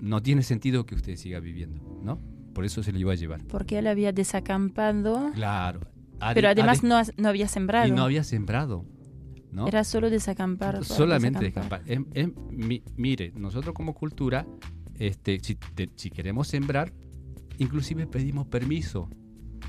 No 0.00 0.22
tiene 0.22 0.42
sentido 0.42 0.86
que 0.86 0.94
usted 0.94 1.16
siga 1.16 1.40
viviendo, 1.40 1.82
¿no? 2.02 2.18
Por 2.54 2.64
eso 2.64 2.82
se 2.82 2.92
lo 2.92 2.98
iba 2.98 3.12
a 3.12 3.16
llevar. 3.16 3.42
Porque 3.44 3.78
él 3.78 3.86
había 3.86 4.12
desacampado. 4.12 5.30
Claro. 5.34 5.80
Ha 6.20 6.34
Pero 6.34 6.48
además 6.48 6.82
de- 6.82 6.88
no, 6.88 7.00
no 7.16 7.28
había 7.28 7.48
sembrado. 7.48 7.86
y 7.88 7.92
no 7.92 8.02
había 8.04 8.24
sembrado, 8.24 8.84
¿no? 9.52 9.66
Era 9.68 9.84
solo 9.84 10.10
desacampar. 10.10 10.84
solamente 10.84 11.40
desacampar. 11.40 11.84
descampar. 11.84 12.14
Em- 12.16 12.32
em, 12.50 12.66
mi- 12.66 12.82
mire, 12.96 13.32
nosotros 13.36 13.74
como 13.74 13.94
cultura, 13.94 14.46
este, 14.98 15.38
si, 15.40 15.54
te- 15.54 15.88
si 15.96 16.10
queremos 16.10 16.48
sembrar, 16.48 16.92
inclusive 17.58 18.06
pedimos 18.06 18.46
permiso 18.48 19.08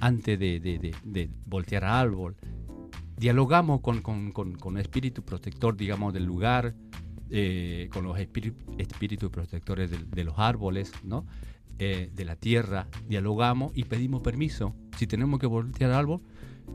antes 0.01 0.38
de, 0.39 0.59
de- 0.59 0.79
de- 0.79 0.95
de 1.03 1.29
voltear 1.45 1.85
árbol. 1.85 2.35
Dialogamos 3.17 3.81
con, 3.81 4.01
con, 4.01 4.31
con- 4.31 4.55
con 4.55 4.75
el 4.77 4.81
espíritu 4.81 5.23
protector, 5.23 5.77
digamos, 5.77 6.13
del 6.13 6.25
lugar, 6.25 6.73
eh, 7.31 7.89
con 7.91 8.03
los 8.03 8.17
espíritu- 8.19 8.55
espíritus 8.77 9.29
protectores 9.29 9.89
del- 9.89 10.09
de, 10.09 10.23
los 10.23 10.38
árboles, 10.38 10.91
¿no? 11.03 11.25
Eh, 11.79 12.11
de 12.13 12.25
la 12.25 12.35
tierra. 12.35 12.88
Dialogamos 13.07 13.71
y 13.75 13.85
pedimos 13.85 14.21
permiso. 14.21 14.75
Si 14.97 15.07
tenemos 15.07 15.39
que 15.39 15.47
voltear 15.47 15.91
árbol, 15.91 16.21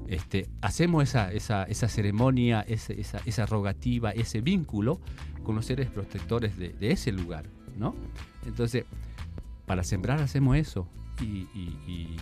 este, 0.08 0.48
hacemos 0.62 1.04
esa, 1.04 1.32
esa, 1.32 1.62
esa 1.64 1.88
ceremonia, 1.88 2.62
esa, 2.62 2.92
esa 3.24 3.46
rogativa, 3.46 4.10
ese 4.10 4.40
vínculo 4.40 5.00
con 5.44 5.54
los 5.54 5.66
seres 5.66 5.88
protectores 5.90 6.56
de, 6.58 6.70
de 6.70 6.90
ese 6.90 7.12
lugar, 7.12 7.44
¿no? 7.78 7.94
Entonces, 8.46 8.84
para 9.66 9.84
sembrar 9.84 10.20
hacemos 10.20 10.56
eso. 10.56 10.88
Y, 11.20 11.46
y- 11.54 11.78
y- 11.86 12.16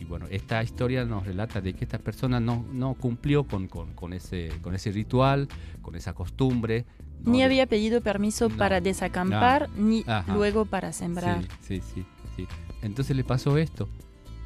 y 0.00 0.04
bueno, 0.04 0.26
esta 0.30 0.62
historia 0.62 1.04
nos 1.04 1.26
relata 1.26 1.60
de 1.60 1.74
que 1.74 1.84
esta 1.84 1.98
persona 1.98 2.38
no, 2.38 2.64
no 2.72 2.94
cumplió 2.94 3.42
con, 3.44 3.66
con- 3.66 3.94
con 3.94 4.12
ese, 4.12 4.50
con 4.62 4.74
ese 4.76 4.92
ritual, 4.92 5.48
con 5.82 5.96
esa 5.96 6.12
costumbre. 6.12 6.86
¿No? 7.24 7.32
Ni 7.32 7.42
había 7.42 7.66
pedido 7.66 8.00
permiso 8.00 8.48
No. 8.48 8.56
para 8.56 8.80
desacampar, 8.80 9.68
ni 9.76 10.04
Ajá. 10.06 10.34
luego 10.34 10.64
para 10.64 10.92
sembrar. 10.92 11.42
Sí, 11.62 11.80
sí, 11.80 11.82
sí, 11.94 12.06
sí. 12.36 12.46
Entonces 12.82 13.16
le 13.16 13.24
pasó 13.24 13.58
esto 13.58 13.88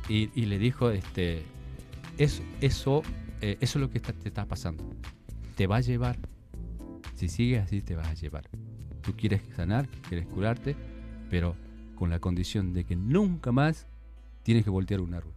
y, 0.08 0.30
y 0.34 0.46
le 0.46 0.58
dijo, 0.58 0.90
este, 0.90 1.42
eso, 2.18 2.42
eso, 2.60 3.02
eh, 3.40 3.58
eso 3.60 3.78
es 3.78 3.80
lo 3.82 3.90
que 3.90 3.98
está- 3.98 4.12
te 4.12 4.28
está 4.28 4.46
pasando. 4.46 4.84
Te 5.56 5.66
va 5.66 5.76
a 5.76 5.80
llevar. 5.80 6.18
Si 7.14 7.28
sigues 7.28 7.62
así, 7.62 7.82
te 7.82 7.94
vas 7.94 8.08
a 8.08 8.14
llevar. 8.14 8.48
Tú 9.02 9.14
quieres 9.16 9.42
sanar, 9.54 9.88
quieres 10.08 10.26
curarte, 10.26 10.74
pero 11.30 11.56
con 11.94 12.10
la 12.10 12.18
condición 12.18 12.72
de 12.72 12.84
que 12.84 12.96
nunca 12.96 13.52
más 13.52 13.86
tienes 14.42 14.64
que 14.64 14.70
voltear 14.70 15.00
un 15.00 15.14
árbol. 15.14 15.34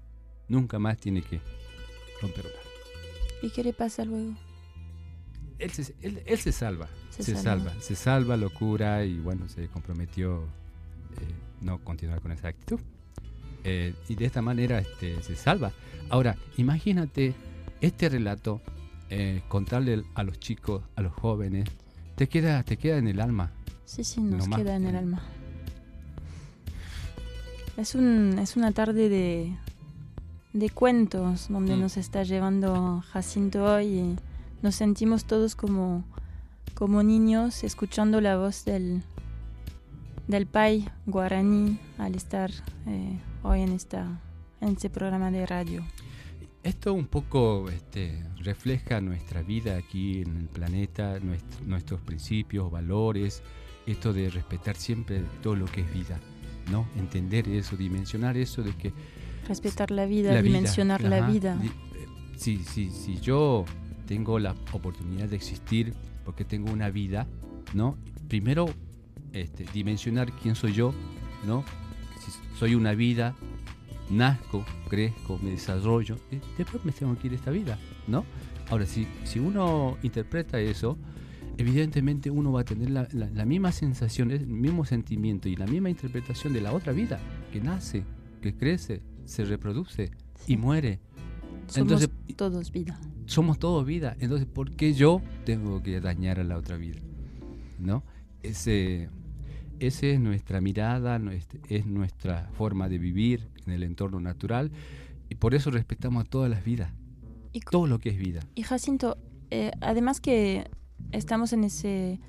Nunca 0.47 0.79
más 0.79 0.97
tienes 0.97 1.25
que 1.25 1.39
romper 2.21 2.45
un 2.45 2.51
árbol. 2.51 2.61
¿Y 3.43 3.49
qué 3.51 3.63
le 3.63 3.73
pasa 3.73 4.05
luego? 4.05 4.33
Él 5.59 5.71
se, 5.71 5.93
él- 6.01 6.21
él 6.25 6.37
se 6.37 6.51
salva, 6.51 6.87
Se 7.11 7.23
se, 7.23 7.35
salva. 7.35 7.69
salva. 7.71 7.81
se 7.81 7.95
salva, 7.95 8.37
lo 8.37 8.49
cura 8.53 9.05
y 9.05 9.17
bueno, 9.19 9.47
se 9.47 9.67
comprometió 9.69 10.41
eh, 10.41 11.33
no 11.61 11.79
continuar 11.79 12.19
con 12.21 12.31
esa 12.31 12.49
actitud. 12.49 12.79
Eh, 13.63 13.95
y 14.09 14.15
de 14.15 14.25
esta 14.25 14.41
manera 14.41 14.79
este, 14.79 15.21
se 15.23 15.35
salva. 15.35 15.71
Ahora, 16.09 16.35
imagínate 16.57 17.33
este 17.81 18.09
relato, 18.09 18.61
eh, 19.09 19.41
contarle 19.47 20.03
a 20.13 20.23
los 20.23 20.39
chicos, 20.39 20.83
a 20.95 21.01
los 21.01 21.13
jóvenes, 21.13 21.65
te 22.15 22.27
queda, 22.27 22.61
te 22.63 22.77
queda 22.77 22.97
en 22.97 23.07
el 23.07 23.19
alma. 23.21 23.51
Sí, 23.85 24.03
sí, 24.03 24.19
nos 24.21 24.41
Nomás, 24.47 24.59
queda 24.59 24.75
en 24.75 24.85
el 24.85 24.95
alma. 24.95 25.21
Es, 27.77 27.95
un, 27.95 28.37
es 28.39 28.55
una 28.55 28.71
tarde 28.71 29.09
de, 29.09 29.55
de 30.53 30.69
cuentos 30.69 31.47
donde 31.49 31.75
Mm. 31.75 31.81
nos 31.81 31.97
está 31.97 32.23
llevando 32.23 33.03
Jacinto 33.11 33.63
hoy 33.65 33.85
y 33.85 34.15
nos 34.65 34.73
sentimos 34.73 35.25
todos 35.25 35.55
como, 35.55 36.03
como 36.73 37.03
niños 37.03 37.63
escuchando 37.63 38.19
la 38.19 38.35
voz 38.35 38.65
del, 38.65 39.03
del 40.27 40.47
pai 40.47 40.89
guaraní 41.05 41.77
al 41.99 42.15
estar 42.15 42.49
eh, 42.87 43.19
hoy 43.43 43.61
en, 43.61 43.73
esta, 43.73 44.19
en 44.61 44.69
este 44.69 44.89
programa 44.89 45.29
de 45.29 45.45
radio. 45.45 45.83
Esto 46.63 46.93
un 46.95 47.05
poco 47.05 47.69
este, 47.69 48.23
refleja 48.39 49.01
nuestra 49.01 49.43
vida 49.43 49.77
aquí 49.77 50.21
en 50.23 50.35
el 50.35 50.47
planeta, 50.47 51.19
nuestro- 51.19 51.63
nuestros 51.67 52.01
principios, 52.01 52.71
valores, 52.71 53.43
esto 53.85 54.13
de 54.13 54.31
respetar 54.31 54.75
siempre 54.75 55.21
todo 55.43 55.55
lo 55.55 55.65
que 55.65 55.81
es 55.81 55.93
vida, 55.93 56.19
¿no? 56.71 56.87
Entender 56.97 57.47
eso, 57.49 57.77
dimensionar 57.77 58.35
eso 58.35 58.63
de 58.63 58.71
que 58.75 58.91
Respetar 59.47 59.91
la 59.91 60.07
vida, 60.07 60.33
la 60.33 60.41
vida, 60.41 60.53
dimensionar 60.57 61.01
la 61.03 61.17
ajá, 61.17 61.27
vida. 61.29 61.55
di- 61.57 61.67
eh, 61.67 62.07
Si, 62.35 62.57
si, 62.63 62.89
si 62.89 63.19
yo 63.19 63.63
tengo 64.05 64.39
la 64.39 64.55
oportunidad 64.73 65.27
de 65.29 65.35
existir 65.35 65.93
porque 66.23 66.45
tengo 66.45 66.71
una 66.71 66.89
vida, 66.89 67.27
¿no? 67.73 67.97
Primero, 68.27 68.65
este, 69.33 69.65
dimensionar 69.73 70.31
quién 70.31 70.55
soy 70.55 70.73
yo, 70.73 70.93
¿no? 71.45 71.63
Si 72.19 72.31
soy 72.57 72.75
una 72.75 72.93
vida, 72.93 73.35
nazco, 74.09 74.65
crezco, 74.89 75.39
me 75.41 75.51
desarrollo, 75.51 76.17
y 76.31 76.37
después 76.57 76.83
me 76.85 76.91
tengo 76.91 77.17
que 77.17 77.27
ir 77.27 77.33
esta 77.33 77.51
vida, 77.51 77.77
¿no? 78.07 78.23
Ahora, 78.69 78.85
si, 78.85 79.07
si 79.23 79.39
uno 79.39 79.97
interpreta 80.03 80.59
eso, 80.59 80.97
evidentemente 81.57 82.29
uno 82.29 82.51
va 82.51 82.61
a 82.61 82.65
tener 82.65 82.89
la, 82.89 83.07
la- 83.13 83.29
la 83.29 83.45
misma 83.45 83.71
sensación, 83.71 84.31
el 84.31 84.47
mismo 84.47 84.85
sentimiento 84.85 85.47
y 85.49 85.55
la 85.55 85.65
misma 85.67 85.89
interpretación 85.89 86.53
de 86.53 86.61
la 86.61 86.73
otra 86.73 86.91
vida, 86.93 87.19
que 87.51 87.61
nace, 87.61 88.03
que 88.41 88.55
crece, 88.55 89.01
se 89.25 89.45
reproduce 89.45 90.11
Sí. 90.45 90.53
y 90.53 90.57
muere. 90.57 90.99
Somos 91.67 91.77
Entonces, 91.77 92.09
todos 92.35 92.71
vida. 92.71 92.99
somos 93.25 93.59
todos 93.59 93.85
vida. 93.85 94.15
Entonces, 94.19 94.47
¿por 94.47 94.71
qué 94.71 94.93
yo 94.93 95.21
tengo 95.45 95.81
que 95.81 95.99
dañar 96.01 96.39
a 96.39 96.43
la 96.43 96.57
otra 96.57 96.77
vida? 96.77 96.99
¿No? 97.79 98.03
Ese, 98.43 99.09
esa 99.79 100.05
es 100.07 100.19
nuestra 100.19 100.61
mirada, 100.61 101.19
es 101.69 101.85
nuestra 101.85 102.49
forma 102.53 102.87
de 102.89 102.97
vivir 102.99 103.47
en 103.65 103.73
el 103.73 103.83
entorno 103.83 104.19
natural 104.19 104.71
y 105.29 105.35
por 105.35 105.55
eso 105.55 105.71
respetamos 105.71 106.25
a 106.25 106.29
todas 106.29 106.49
las 106.49 106.63
vidas, 106.63 106.91
Y 107.51 107.61
todo 107.61 107.87
lo 107.87 107.99
que 107.99 108.09
es 108.09 108.17
vida. 108.17 108.41
Y 108.53 108.63
Jacinto, 108.63 109.17
eh, 109.49 109.71
además 109.81 110.21
que 110.21 110.69
estamos 111.11 111.51
en 111.53 111.63
ese 111.63 112.19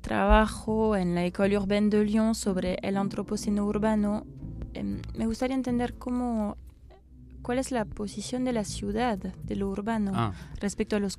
trabajo 0.00 0.96
en 0.96 1.14
la 1.14 1.24
École 1.24 1.56
Urbaine 1.56 1.88
de 1.88 2.04
Lyon 2.04 2.34
sobre 2.34 2.76
el 2.82 2.96
antropoceno 2.96 3.64
urbano, 3.64 4.26
em, 4.74 5.00
me 5.16 5.26
gustaría 5.26 5.54
entender 5.56 5.94
cómo, 5.94 6.56
cuál 7.44 7.58
es 7.58 7.70
la 7.70 7.84
posición 7.84 8.44
de 8.44 8.52
la 8.52 8.64
ciudad, 8.64 9.18
de 9.18 9.56
lo 9.56 9.68
urbano, 9.68 10.10
Ah, 10.14 10.32
respecto 10.60 10.96
a 10.96 11.00
los 11.00 11.18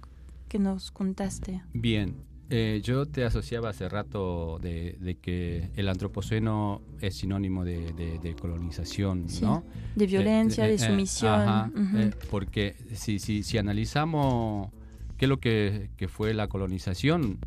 que 0.49 0.59
nos 0.59 0.91
contaste. 0.91 1.61
bien. 1.73 2.15
Eh, 2.51 2.79
yo 2.83 3.07
te 3.07 3.23
asociaba 3.25 3.69
hace 3.69 3.89
rato 3.89 4.59
de, 4.61 4.97
de 4.99 5.15
que 5.15 5.71
el 5.75 5.89
antropoceno 5.89 6.79
es 7.01 7.15
sinónimo 7.15 7.65
de, 7.65 7.91
de- 7.93 8.19
de 8.19 8.35
colonización, 8.35 9.27
Sí, 9.29 9.41
¿no? 9.43 9.63
De 9.95 10.05
violencia, 10.05 10.65
Eh, 10.65 10.67
de 10.67 10.73
eh, 10.73 10.77
eh, 10.79 10.87
sumisión. 10.87 11.31
ajá, 11.41 11.71
eh, 11.95 12.11
porque 12.29 12.75
si, 12.93 13.17
si, 13.17 13.41
si 13.41 13.57
analizamos 13.57 14.69
qué 15.17 15.25
es 15.25 15.29
lo 15.29 15.39
que, 15.39 15.89
que 15.97 16.07
fue 16.07 16.35
la 16.35 16.47
colonización, 16.47 17.39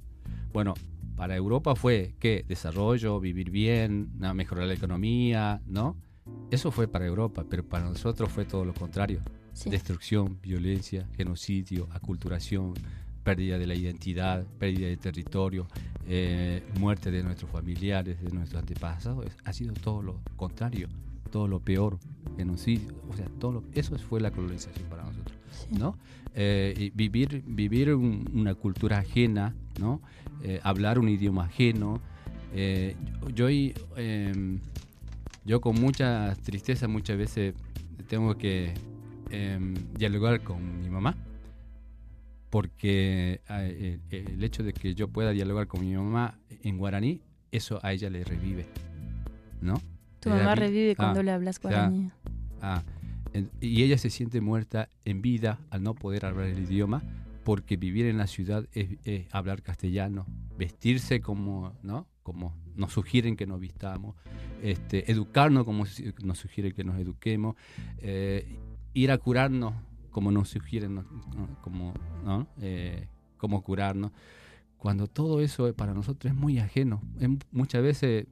bueno, 0.53 0.75
para 1.17 1.37
Europa 1.37 1.77
fue 1.77 2.15
que 2.19 2.45
desarrollo, 2.49 3.21
vivir 3.21 3.51
bien, 3.51 4.09
mejorar 4.35 4.67
la 4.67 4.75
economía, 4.75 5.61
¿no? 5.67 5.97
Eso 6.51 6.71
fue 6.71 6.89
para 6.89 7.07
Europa, 7.07 7.45
pero 7.49 7.63
para 7.65 7.85
nosotros 7.85 8.31
fue 8.31 8.45
todo 8.45 8.65
lo 8.65 8.73
contrario. 8.75 9.21
Sí. 9.53 9.69
Destrucción, 9.71 10.39
violencia, 10.43 11.07
genocidio, 11.17 11.89
aculturación, 11.91 12.75
pérdida 13.25 13.59
de 13.59 13.67
la 13.67 13.75
identidad, 13.75 14.45
pérdida 14.59 14.87
de 14.89 14.97
territorio, 14.97 15.67
eh, 16.07 16.63
muerte 16.79 17.11
de 17.11 17.23
nuestros 17.23 17.51
familiares, 17.51 18.23
de 18.23 18.31
nuestros 18.31 18.61
antepasados. 18.61 19.27
Ha 19.45 19.53
sido 19.53 19.75
todo 19.75 20.01
lo 20.03 20.21
contrario, 20.37 20.89
todo 21.31 21.49
lo 21.49 21.61
peor, 21.61 21.99
genocidio, 22.37 22.95
o 23.11 23.17
sea, 23.17 23.27
todo 23.39 23.53
lo- 23.53 23.65
eso 23.75 23.99
fue 23.99 24.21
la 24.21 24.31
colonización 24.31 24.89
para 24.89 25.03
nosotros. 25.05 25.37
sí. 25.51 25.67
¿no? 25.77 25.99
Eh, 26.35 26.73
y 26.79 26.91
vivir, 26.91 27.43
vivir 27.47 27.93
un- 27.95 28.31
una 28.33 28.55
cultura 28.55 28.99
ajena, 28.99 29.55
¿no? 29.81 30.01
Eh, 30.43 30.61
hablar 30.63 30.99
un 31.01 31.09
idioma 31.09 31.45
ajeno. 31.47 32.01
Yo, 33.35 33.51
y, 33.51 33.75
em, 33.97 34.61
yo 35.49 35.61
con 35.63 35.81
mucha 35.81 36.35
tristeza 36.45 36.87
muchas 36.89 37.17
veces 37.17 37.55
tengo 38.07 38.37
que 38.37 38.75
em, 39.31 39.75
dialogar 39.95 40.43
con 40.43 40.81
mi 40.83 40.91
mamá, 40.91 41.17
porque 42.51 43.41
eh, 43.49 43.99
eh, 44.11 44.25
el 44.29 44.43
hecho 44.45 44.63
de 44.63 44.73
que 44.73 44.95
yo 44.95 45.09
pueda 45.09 45.31
dialogar 45.31 45.67
con 45.67 45.81
mi 45.81 45.95
mamá 45.95 46.39
en 46.63 46.79
guaraní, 46.79 47.21
eso 47.51 47.81
a 47.83 47.93
ella 47.93 48.11
le 48.11 48.25
revive, 48.25 48.67
¿no? 49.61 49.81
Tu 50.21 50.31
mamá 50.31 50.55
vi- 50.55 50.61
revive 50.61 50.93
ah, 50.93 50.95
cuando 50.97 51.23
le 51.23 51.31
hablas 51.31 51.61
guaraní. 51.61 52.11
Ah, 52.61 52.83
y 53.61 53.83
ella 53.83 53.99
se 53.99 54.11
siente 54.11 54.41
muerta 54.41 54.89
en 55.05 55.23
vida 55.23 55.59
al 55.71 55.83
no 55.83 55.95
poder 55.95 56.25
hablar 56.27 56.47
el 56.47 56.59
idioma 56.61 57.03
porque 57.45 57.77
vivir 57.77 58.07
en 58.07 58.19
la 58.19 58.27
ciudad 58.27 58.67
es, 58.73 58.91
es 59.05 59.27
hablar 59.33 59.63
castellano, 59.63 60.27
vestirse 60.59 61.21
como, 61.21 61.73
¿no? 61.83 62.07
Como 62.23 62.55
nos 62.79 62.93
sugieren 62.93 63.37
que 63.37 63.47
nos 63.47 63.61
vistamos, 63.61 64.15
este, 64.63 65.11
educarnos 65.13 65.65
como 65.65 65.85
nos 66.25 66.39
sugieren 66.39 66.73
que 66.73 66.85
nos 66.85 66.99
eduquemos, 66.99 67.57
eh, 67.99 68.57
ir 68.95 69.11
a 69.11 69.19
curarnos 69.19 69.75
como 70.11 70.31
nos 70.33 70.49
sugieren, 70.49 70.95
¿no? 70.95 71.05
como, 71.61 71.93
¿no? 72.25 72.47
Eh, 72.61 73.07
como 73.37 73.63
curarnos. 73.63 74.11
Cuando 74.79 75.07
todo 75.09 75.41
eso 75.41 75.73
para 75.75 75.93
nosotros 75.93 76.33
es 76.33 76.39
muy 76.39 76.59
ajeno. 76.59 77.03
Muchas 77.53 77.83
veces 77.83 78.27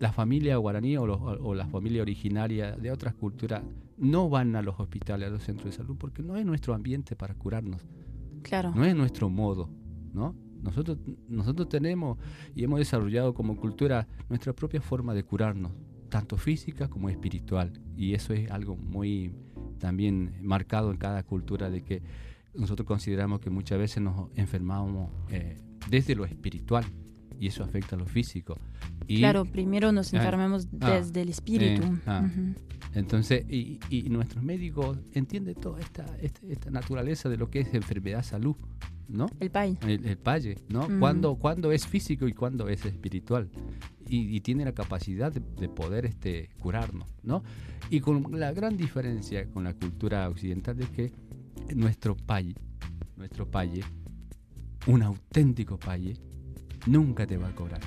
la 0.00 0.12
familia 0.12 0.56
guaraní 0.56 0.96
o, 0.96 1.06
los- 1.06 1.20
o 1.22 1.54
la 1.54 1.66
familia 1.66 2.02
originaria 2.02 2.72
de 2.72 2.90
otras 2.90 3.14
culturas 3.14 3.62
no 3.96 4.28
van 4.28 4.56
a 4.56 4.62
los 4.62 4.78
hospitales, 4.80 5.28
a 5.28 5.30
los 5.30 5.42
centros 5.44 5.66
de 5.66 5.72
salud, 5.72 5.96
porque 5.98 6.22
no 6.22 6.36
es 6.36 6.44
nuestro 6.44 6.74
ambiente 6.74 7.14
para 7.16 7.34
curarnos, 7.34 7.86
Claro. 8.42 8.72
no 8.74 8.84
es 8.84 8.94
nuestro 8.96 9.30
modo, 9.30 9.70
¿no? 10.12 10.34
Nosotros, 10.64 10.98
nosotros 11.28 11.68
tenemos 11.68 12.18
y 12.54 12.64
hemos 12.64 12.78
desarrollado 12.78 13.34
como 13.34 13.56
cultura 13.56 14.08
nuestra 14.28 14.52
propia 14.54 14.80
forma 14.80 15.14
de 15.14 15.22
curarnos, 15.22 15.72
tanto 16.08 16.36
física 16.36 16.88
como 16.88 17.08
espiritual, 17.10 17.72
y 17.96 18.14
eso 18.14 18.32
es 18.32 18.50
algo 18.50 18.76
muy 18.76 19.32
también 19.78 20.38
marcado 20.40 20.90
en 20.90 20.96
cada 20.96 21.22
cultura 21.22 21.68
de 21.70 21.82
que 21.82 22.02
nosotros 22.54 22.86
consideramos 22.86 23.40
que 23.40 23.50
muchas 23.50 23.78
veces 23.78 24.02
nos 24.02 24.30
enfermamos 24.36 25.10
eh, 25.28 25.58
desde 25.90 26.14
lo 26.14 26.24
espiritual, 26.24 26.84
y 27.38 27.48
eso 27.48 27.62
afecta 27.64 27.96
a 27.96 27.98
lo 27.98 28.06
físico. 28.06 28.56
Y, 29.06 29.18
Claro, 29.18 29.44
primero 29.44 29.92
nos 29.92 30.14
enfermamos 30.14 30.68
ah, 30.80 30.92
desde 30.92 31.20
el 31.22 31.28
espíritu. 31.28 31.82
eh, 31.82 32.00
ah. 32.06 32.22
Ujú. 32.24 32.54
Entonces, 32.94 33.44
y, 33.48 33.80
y 33.90 34.02
nuestros 34.10 34.42
médicos 34.42 34.98
entienden 35.12 35.54
toda 35.56 35.80
esta, 35.80 36.06
esta, 36.22 36.40
esta 36.46 36.70
naturaleza 36.70 37.28
de 37.28 37.36
lo 37.36 37.50
que 37.50 37.60
es 37.60 37.74
enfermedad-salud, 37.74 38.56
¿no? 39.08 39.26
El 39.40 39.50
pay. 39.50 39.78
El, 39.82 40.04
el 40.04 40.16
paye, 40.16 40.58
¿no? 40.68 40.88
Mm. 40.88 41.00
Cuándo, 41.00 41.36
cuándo 41.36 41.72
es 41.72 41.86
físico 41.86 42.28
y 42.28 42.32
cuándo 42.32 42.68
es 42.68 42.84
espiritual. 42.84 43.50
Y, 44.08 44.36
y 44.36 44.40
tiene 44.40 44.64
la 44.64 44.72
capacidad 44.72 45.32
de, 45.32 45.40
de 45.40 45.68
poder 45.68 46.06
este, 46.06 46.50
curarnos, 46.58 47.08
¿no? 47.22 47.42
Y 47.90 48.00
con 48.00 48.38
la 48.38 48.52
gran 48.52 48.76
diferencia 48.76 49.46
con 49.50 49.64
la 49.64 49.74
cultura 49.74 50.28
occidental 50.28 50.80
es 50.80 50.90
que 50.90 51.12
nuestro 51.74 52.16
paye, 52.16 52.54
nuestro 53.16 53.50
paye, 53.50 53.82
un 54.86 55.02
auténtico 55.02 55.78
paye, 55.78 56.14
nunca 56.86 57.26
te 57.26 57.36
va 57.36 57.48
a 57.48 57.54
cobrar. 57.54 57.80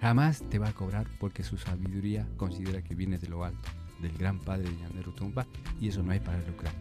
Jamás 0.00 0.42
te 0.48 0.58
va 0.58 0.68
a 0.68 0.72
cobrar 0.72 1.06
porque 1.18 1.42
su 1.42 1.56
sabiduría 1.56 2.26
considera 2.36 2.82
que 2.82 2.94
viene 2.94 3.18
de 3.18 3.28
lo 3.28 3.44
alto, 3.44 3.68
del 4.00 4.16
gran 4.16 4.38
padre 4.38 4.70
de 4.70 4.76
Yanderutumba, 4.78 5.46
y 5.80 5.88
eso 5.88 6.02
no 6.02 6.12
es 6.12 6.20
para 6.20 6.38
lucrar, 6.46 6.72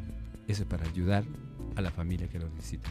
eso 0.47 0.63
es 0.63 0.67
para 0.69 0.85
ayudar 0.85 1.23
a 1.75 1.81
la 1.81 1.89
familia 1.91 2.27
que 2.27 2.39
lo 2.39 2.47
necesita. 2.49 2.89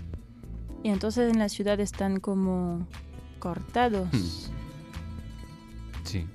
Y 0.82 0.88
entonces 0.90 1.32
en 1.32 1.38
la 1.38 1.48
ciudad 1.48 1.78
están 1.80 2.18
como 2.20 2.86
cortados. 3.38 4.08
Hmm. 4.12 4.52
Sí. 6.04 6.26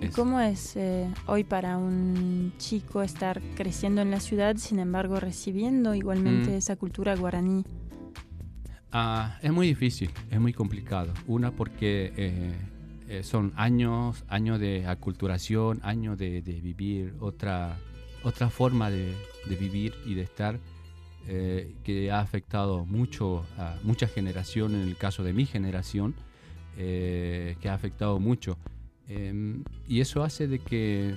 ¿Y 0.00 0.06
Es- 0.06 0.14
cómo 0.14 0.38
es 0.40 0.76
eh, 0.76 1.08
hoy 1.26 1.44
para 1.44 1.76
un 1.78 2.52
chico 2.58 3.02
estar 3.02 3.40
creciendo 3.56 4.00
en 4.02 4.10
la 4.10 4.20
ciudad, 4.20 4.56
sin 4.56 4.78
embargo 4.78 5.18
recibiendo 5.18 5.94
igualmente 5.94 6.50
Mm. 6.50 6.54
esa 6.54 6.76
cultura 6.76 7.16
guaraní? 7.16 7.64
Ah, 8.90 9.38
es 9.42 9.52
muy 9.52 9.66
difícil, 9.66 10.10
es 10.30 10.40
muy 10.40 10.52
complicado. 10.52 11.12
Una 11.26 11.50
porque 11.50 12.12
eh, 12.16 12.52
eh, 13.08 13.22
son 13.22 13.52
años, 13.56 14.24
años 14.28 14.58
de 14.58 14.86
aculturación, 14.86 15.80
años 15.82 16.16
de, 16.16 16.40
de 16.40 16.60
vivir 16.60 17.14
otra, 17.20 17.78
otra 18.22 18.48
forma 18.48 18.90
de, 18.90 19.14
de 19.46 19.56
vivir 19.56 19.94
y 20.06 20.14
de 20.14 20.22
estar 20.22 20.58
eh, 21.26 21.74
que 21.84 22.10
ha 22.10 22.20
afectado 22.20 22.86
mucho 22.86 23.44
a 23.58 23.76
mucha 23.82 24.08
generación, 24.08 24.74
en 24.74 24.88
el 24.88 24.96
caso 24.96 25.22
de 25.22 25.32
mi 25.34 25.44
generación, 25.44 26.14
que 26.76 27.58
ha 27.64 27.74
afectado 27.74 28.20
mucho. 28.20 28.56
Em, 29.08 29.64
y 29.88 30.00
eso 30.00 30.22
hace 30.22 30.46
de 30.46 30.60
que 30.60 31.12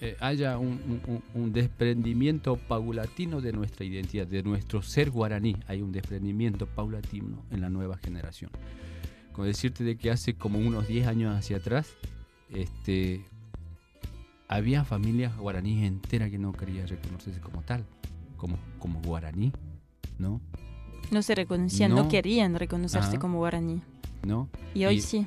eh, 0.00 0.16
haya 0.20 0.58
un, 0.58 0.68
un- 0.88 1.00
un- 1.06 1.42
un 1.42 1.52
desprendimiento 1.52 2.56
paulatino 2.56 3.40
de 3.40 3.52
nuestra 3.52 3.84
identidad, 3.84 4.26
de 4.26 4.42
nuestro 4.42 4.82
ser 4.82 5.10
guaraní. 5.10 5.56
Hay 5.68 5.80
un 5.82 5.92
desprendimiento 5.92 6.66
paulatino 6.66 7.42
en 7.50 7.60
la 7.62 7.70
nueva 7.70 7.96
generación. 7.96 8.50
Como 9.32 9.46
decirte 9.46 9.84
de 9.84 9.96
que 9.96 10.10
hace 10.10 10.34
como 10.34 10.58
unos 10.58 10.86
10 10.88 11.06
años 11.06 11.34
hacia 11.36 11.58
atrás, 11.58 11.88
este, 12.50 13.24
había 14.48 14.84
familias 14.84 15.36
guaraníes 15.36 15.86
enteras 15.86 16.30
que 16.30 16.38
no 16.38 16.52
querían 16.52 16.86
reconocerse 16.88 17.40
como 17.40 17.62
tal, 17.62 17.84
como, 18.36 18.58
como 18.78 19.00
guaraní, 19.02 19.52
¿no? 20.18 20.40
No 21.10 21.22
se 21.22 21.34
reconocían, 21.34 21.90
no, 21.92 22.04
No. 22.04 22.08
querían 22.08 22.54
reconocerse 22.54 23.18
como 23.18 23.38
guaraní. 23.38 23.80
¿no? 24.24 24.48
Y 24.74 24.86
hoy 24.86 24.96
Y- 24.96 25.00
sí. 25.02 25.26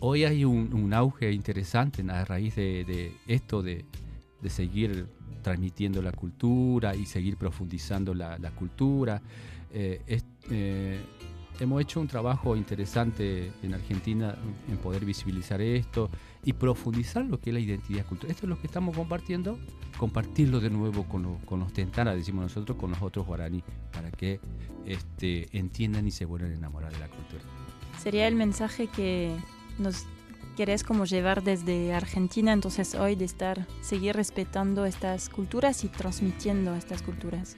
Hoy 0.00 0.24
hay 0.24 0.44
un, 0.44 0.72
un 0.74 0.92
auge 0.94 1.32
interesante 1.32 2.04
a 2.10 2.24
raíz 2.24 2.54
de, 2.56 2.84
de 2.84 3.12
esto 3.26 3.62
de, 3.62 3.84
de 4.40 4.50
seguir 4.50 5.06
transmitiendo 5.42 6.02
la 6.02 6.12
cultura 6.12 6.94
y 6.96 7.06
seguir 7.06 7.36
profundizando 7.36 8.14
la, 8.14 8.38
la 8.38 8.50
cultura. 8.50 9.22
Eh, 9.72 10.00
es- 10.06 10.24
eh, 10.50 11.00
hemos 11.60 11.80
hecho 11.80 12.00
un 12.00 12.06
trabajo 12.08 12.54
interesante 12.56 13.50
en 13.62 13.74
Argentina 13.74 14.36
en 14.68 14.76
poder 14.76 15.04
visibilizar 15.04 15.60
esto 15.60 16.10
y 16.44 16.52
profundizar 16.52 17.24
lo 17.24 17.40
que 17.40 17.50
es 17.50 17.54
la 17.54 17.60
identidad 17.60 18.04
cultural. 18.06 18.30
Esto 18.32 18.46
es 18.46 18.50
lo 18.50 18.60
que 18.60 18.66
estamos 18.66 18.94
compartiendo, 18.96 19.58
compartirlo 19.98 20.60
de 20.60 20.70
nuevo 20.70 21.04
con, 21.04 21.22
lo- 21.22 21.38
con 21.46 21.60
los 21.60 21.72
tentaras, 21.72 22.14
decimos 22.16 22.42
nosotros, 22.42 22.76
con 22.76 22.90
los 22.90 23.00
otros 23.02 23.26
guaraní, 23.26 23.62
para 23.92 24.10
que 24.10 24.40
este, 24.84 25.48
entiendan 25.56 26.06
y 26.06 26.10
se 26.10 26.24
vuelvan 26.26 26.52
a 26.52 26.54
enamorar 26.54 26.92
de 26.92 26.98
la 26.98 27.08
cultura. 27.08 27.42
Sería 28.02 28.28
el 28.28 28.34
mensaje 28.36 28.88
que 28.88 29.34
nos 29.78 30.06
querés 30.56 30.82
como 30.82 31.04
llevar 31.04 31.42
desde 31.44 31.92
Argentina, 31.94 32.52
entonces 32.52 32.94
hoy 32.94 33.14
de 33.14 33.26
estar, 33.26 33.66
seguir 33.82 34.16
respetando 34.16 34.86
estas 34.86 35.28
culturas 35.28 35.84
y 35.84 35.88
transmitiendo 35.88 36.74
estas 36.74 37.02
culturas. 37.02 37.56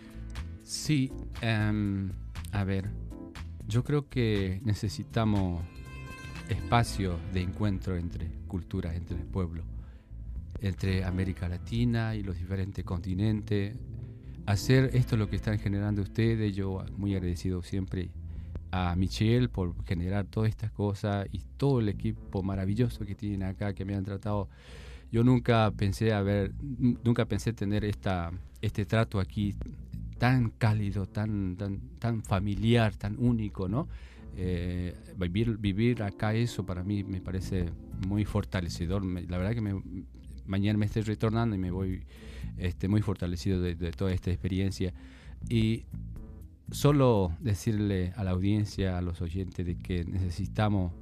Sí, 0.63 1.13
em, 1.41 2.11
a 2.53 2.65
ver, 2.65 2.91
yo 3.69 3.85
creo 3.85 4.09
que 4.09 4.61
necesitamos 4.65 5.63
espacio 6.49 7.19
de 7.33 7.43
encuentro 7.43 7.97
entre 7.97 8.29
culturas, 8.47 8.97
entre 8.97 9.17
el 9.17 9.27
entre 10.61 11.05
América 11.05 11.49
Latina 11.49 12.15
y 12.15 12.23
los 12.23 12.37
diferentes 12.37 12.85
continentes. 12.85 13.77
Hacer 14.47 14.91
esto 14.95 15.17
lo 15.17 15.29
que 15.29 15.37
están 15.37 15.59
generando 15.59 16.03
ustedes, 16.03 16.55
yo 16.57 16.85
muy 16.97 17.15
agradecido 17.15 17.63
siempre 17.63 18.11
a 18.71 18.95
Michelle 18.97 19.49
por 19.49 19.75
generar 19.85 20.27
todas 20.27 20.51
estas 20.51 20.71
cosas 20.71 21.27
y 21.33 21.43
todo 21.57 21.81
el 21.81 21.89
equipo 21.89 22.43
maravilloso 22.43 23.05
que 23.05 23.15
tienen 23.15 23.43
acá, 23.43 23.75
que 23.75 23.85
me 23.85 23.95
han 23.95 24.05
tratado. 24.05 24.49
Yo 25.11 25.25
nunca 25.25 25.71
pensé 25.71 26.13
haber, 26.13 26.53
nunca 27.05 27.25
pensé 27.25 27.53
tener 27.53 27.85
esta, 27.85 28.31
este 28.61 28.85
trato 28.85 29.21
aquí 29.21 29.55
tan 30.19 30.51
cálido, 30.51 31.07
tan, 31.07 31.57
tan, 31.57 31.81
tan 31.99 32.23
familiar, 32.23 32.95
tan 32.95 33.17
único, 33.19 33.69
¿no? 33.69 33.89
Eh, 34.37 34.95
vivir, 35.17 35.57
vivir 35.57 36.03
acá 36.03 36.35
eso 36.35 36.65
para 36.65 36.85
mí 36.85 37.03
me 37.05 37.21
parece 37.21 37.71
muy 38.07 38.25
fortalecedor. 38.25 39.05
La 39.05 39.39
verdad 39.39 39.55
que 39.55 39.83
mañana 40.47 40.79
me 40.79 40.87
estoy 40.87 41.03
retornando 41.03 41.57
y 41.57 41.59
me 41.59 41.71
voy 41.71 42.05
este, 42.59 42.87
muy 42.89 43.01
fortalecido 43.01 43.61
de, 43.61 43.75
de 43.75 43.91
toda 43.93 44.13
esta 44.13 44.31
experiencia. 44.31 44.93
Y 45.49 45.85
solo 46.71 47.33
decirle 47.41 48.13
a 48.17 48.25
la 48.25 48.33
audiencia, 48.33 48.99
a 48.99 49.03
los 49.03 49.21
oyentes, 49.23 49.65
de 49.65 49.77
que 49.77 50.05
necesitamos 50.05 50.93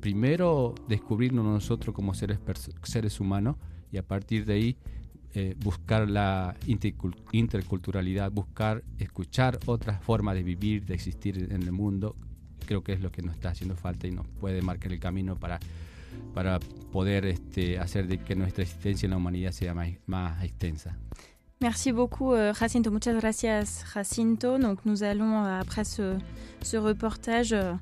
primero 0.00 0.74
descubrirnos 0.88 1.44
nosotros 1.44 1.94
como 1.94 2.14
seres, 2.14 2.38
seres 2.82 3.20
humanos 3.20 3.56
y 3.90 3.96
a 3.96 4.02
partir 4.02 4.44
de 4.44 4.54
ahí 4.54 4.76
eh, 5.34 5.54
buscar 5.58 6.08
la 6.08 6.56
intercul- 6.66 7.16
interculturalidad, 7.32 8.30
buscar 8.32 8.82
escuchar 8.98 9.58
otras 9.66 10.02
formas 10.02 10.34
de 10.34 10.42
vivir, 10.42 10.86
de 10.86 10.94
existir 10.94 11.48
en 11.52 11.62
el 11.62 11.72
mundo, 11.72 12.16
creo 12.64 12.82
que 12.82 12.92
es 12.92 13.00
lo 13.00 13.10
que 13.10 13.22
nos 13.22 13.34
está 13.34 13.50
haciendo 13.50 13.76
falta 13.76 14.06
y 14.06 14.10
nos 14.10 14.26
puede 14.26 14.62
marcar 14.62 14.92
el 14.92 15.00
camino 15.00 15.36
para, 15.36 15.58
para 16.32 16.60
poder 16.92 17.26
este, 17.26 17.78
hacer 17.78 18.06
de 18.06 18.18
que 18.18 18.36
nuestra 18.36 18.62
existencia 18.62 19.06
en 19.06 19.10
la 19.10 19.16
humanidad 19.16 19.52
sea 19.52 19.74
más 20.06 20.44
extensa. 20.44 20.96
Merci 21.60 21.90
beaucoup 21.90 22.32
euh, 22.32 22.54
Jacinto, 22.54 22.90
muchas 22.92 23.14
gracias 23.14 23.84
Jacinto. 23.92 24.58
Donc 24.58 24.78
nous 24.84 25.02
allons 25.02 25.44
euh, 25.44 25.60
après 25.60 25.82
ce, 25.82 26.16
ce 26.62 26.76
reportage 26.76 27.52
euh, 27.52 27.72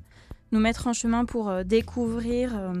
nous 0.51 0.59
mettre 0.59 0.87
en 0.87 0.93
chemin 0.93 1.25
pour 1.25 1.63
découvrir 1.63 2.73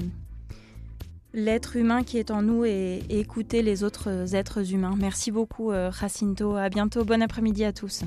l'être 1.33 1.75
humain 1.75 2.03
qui 2.03 2.17
est 2.17 2.31
en 2.31 2.41
nous 2.41 2.63
et, 2.63 3.03
écouter 3.09 3.61
les 3.61 3.83
autres 3.83 4.33
êtres 4.33 4.73
humains. 4.73 4.95
Merci 4.97 5.31
beaucoup 5.31 5.73
Jacinto, 5.73 6.55
à 6.55 6.69
bientôt, 6.69 7.03
bon 7.03 7.21
après-midi 7.21 7.65
à 7.65 7.73
tous. 7.73 8.05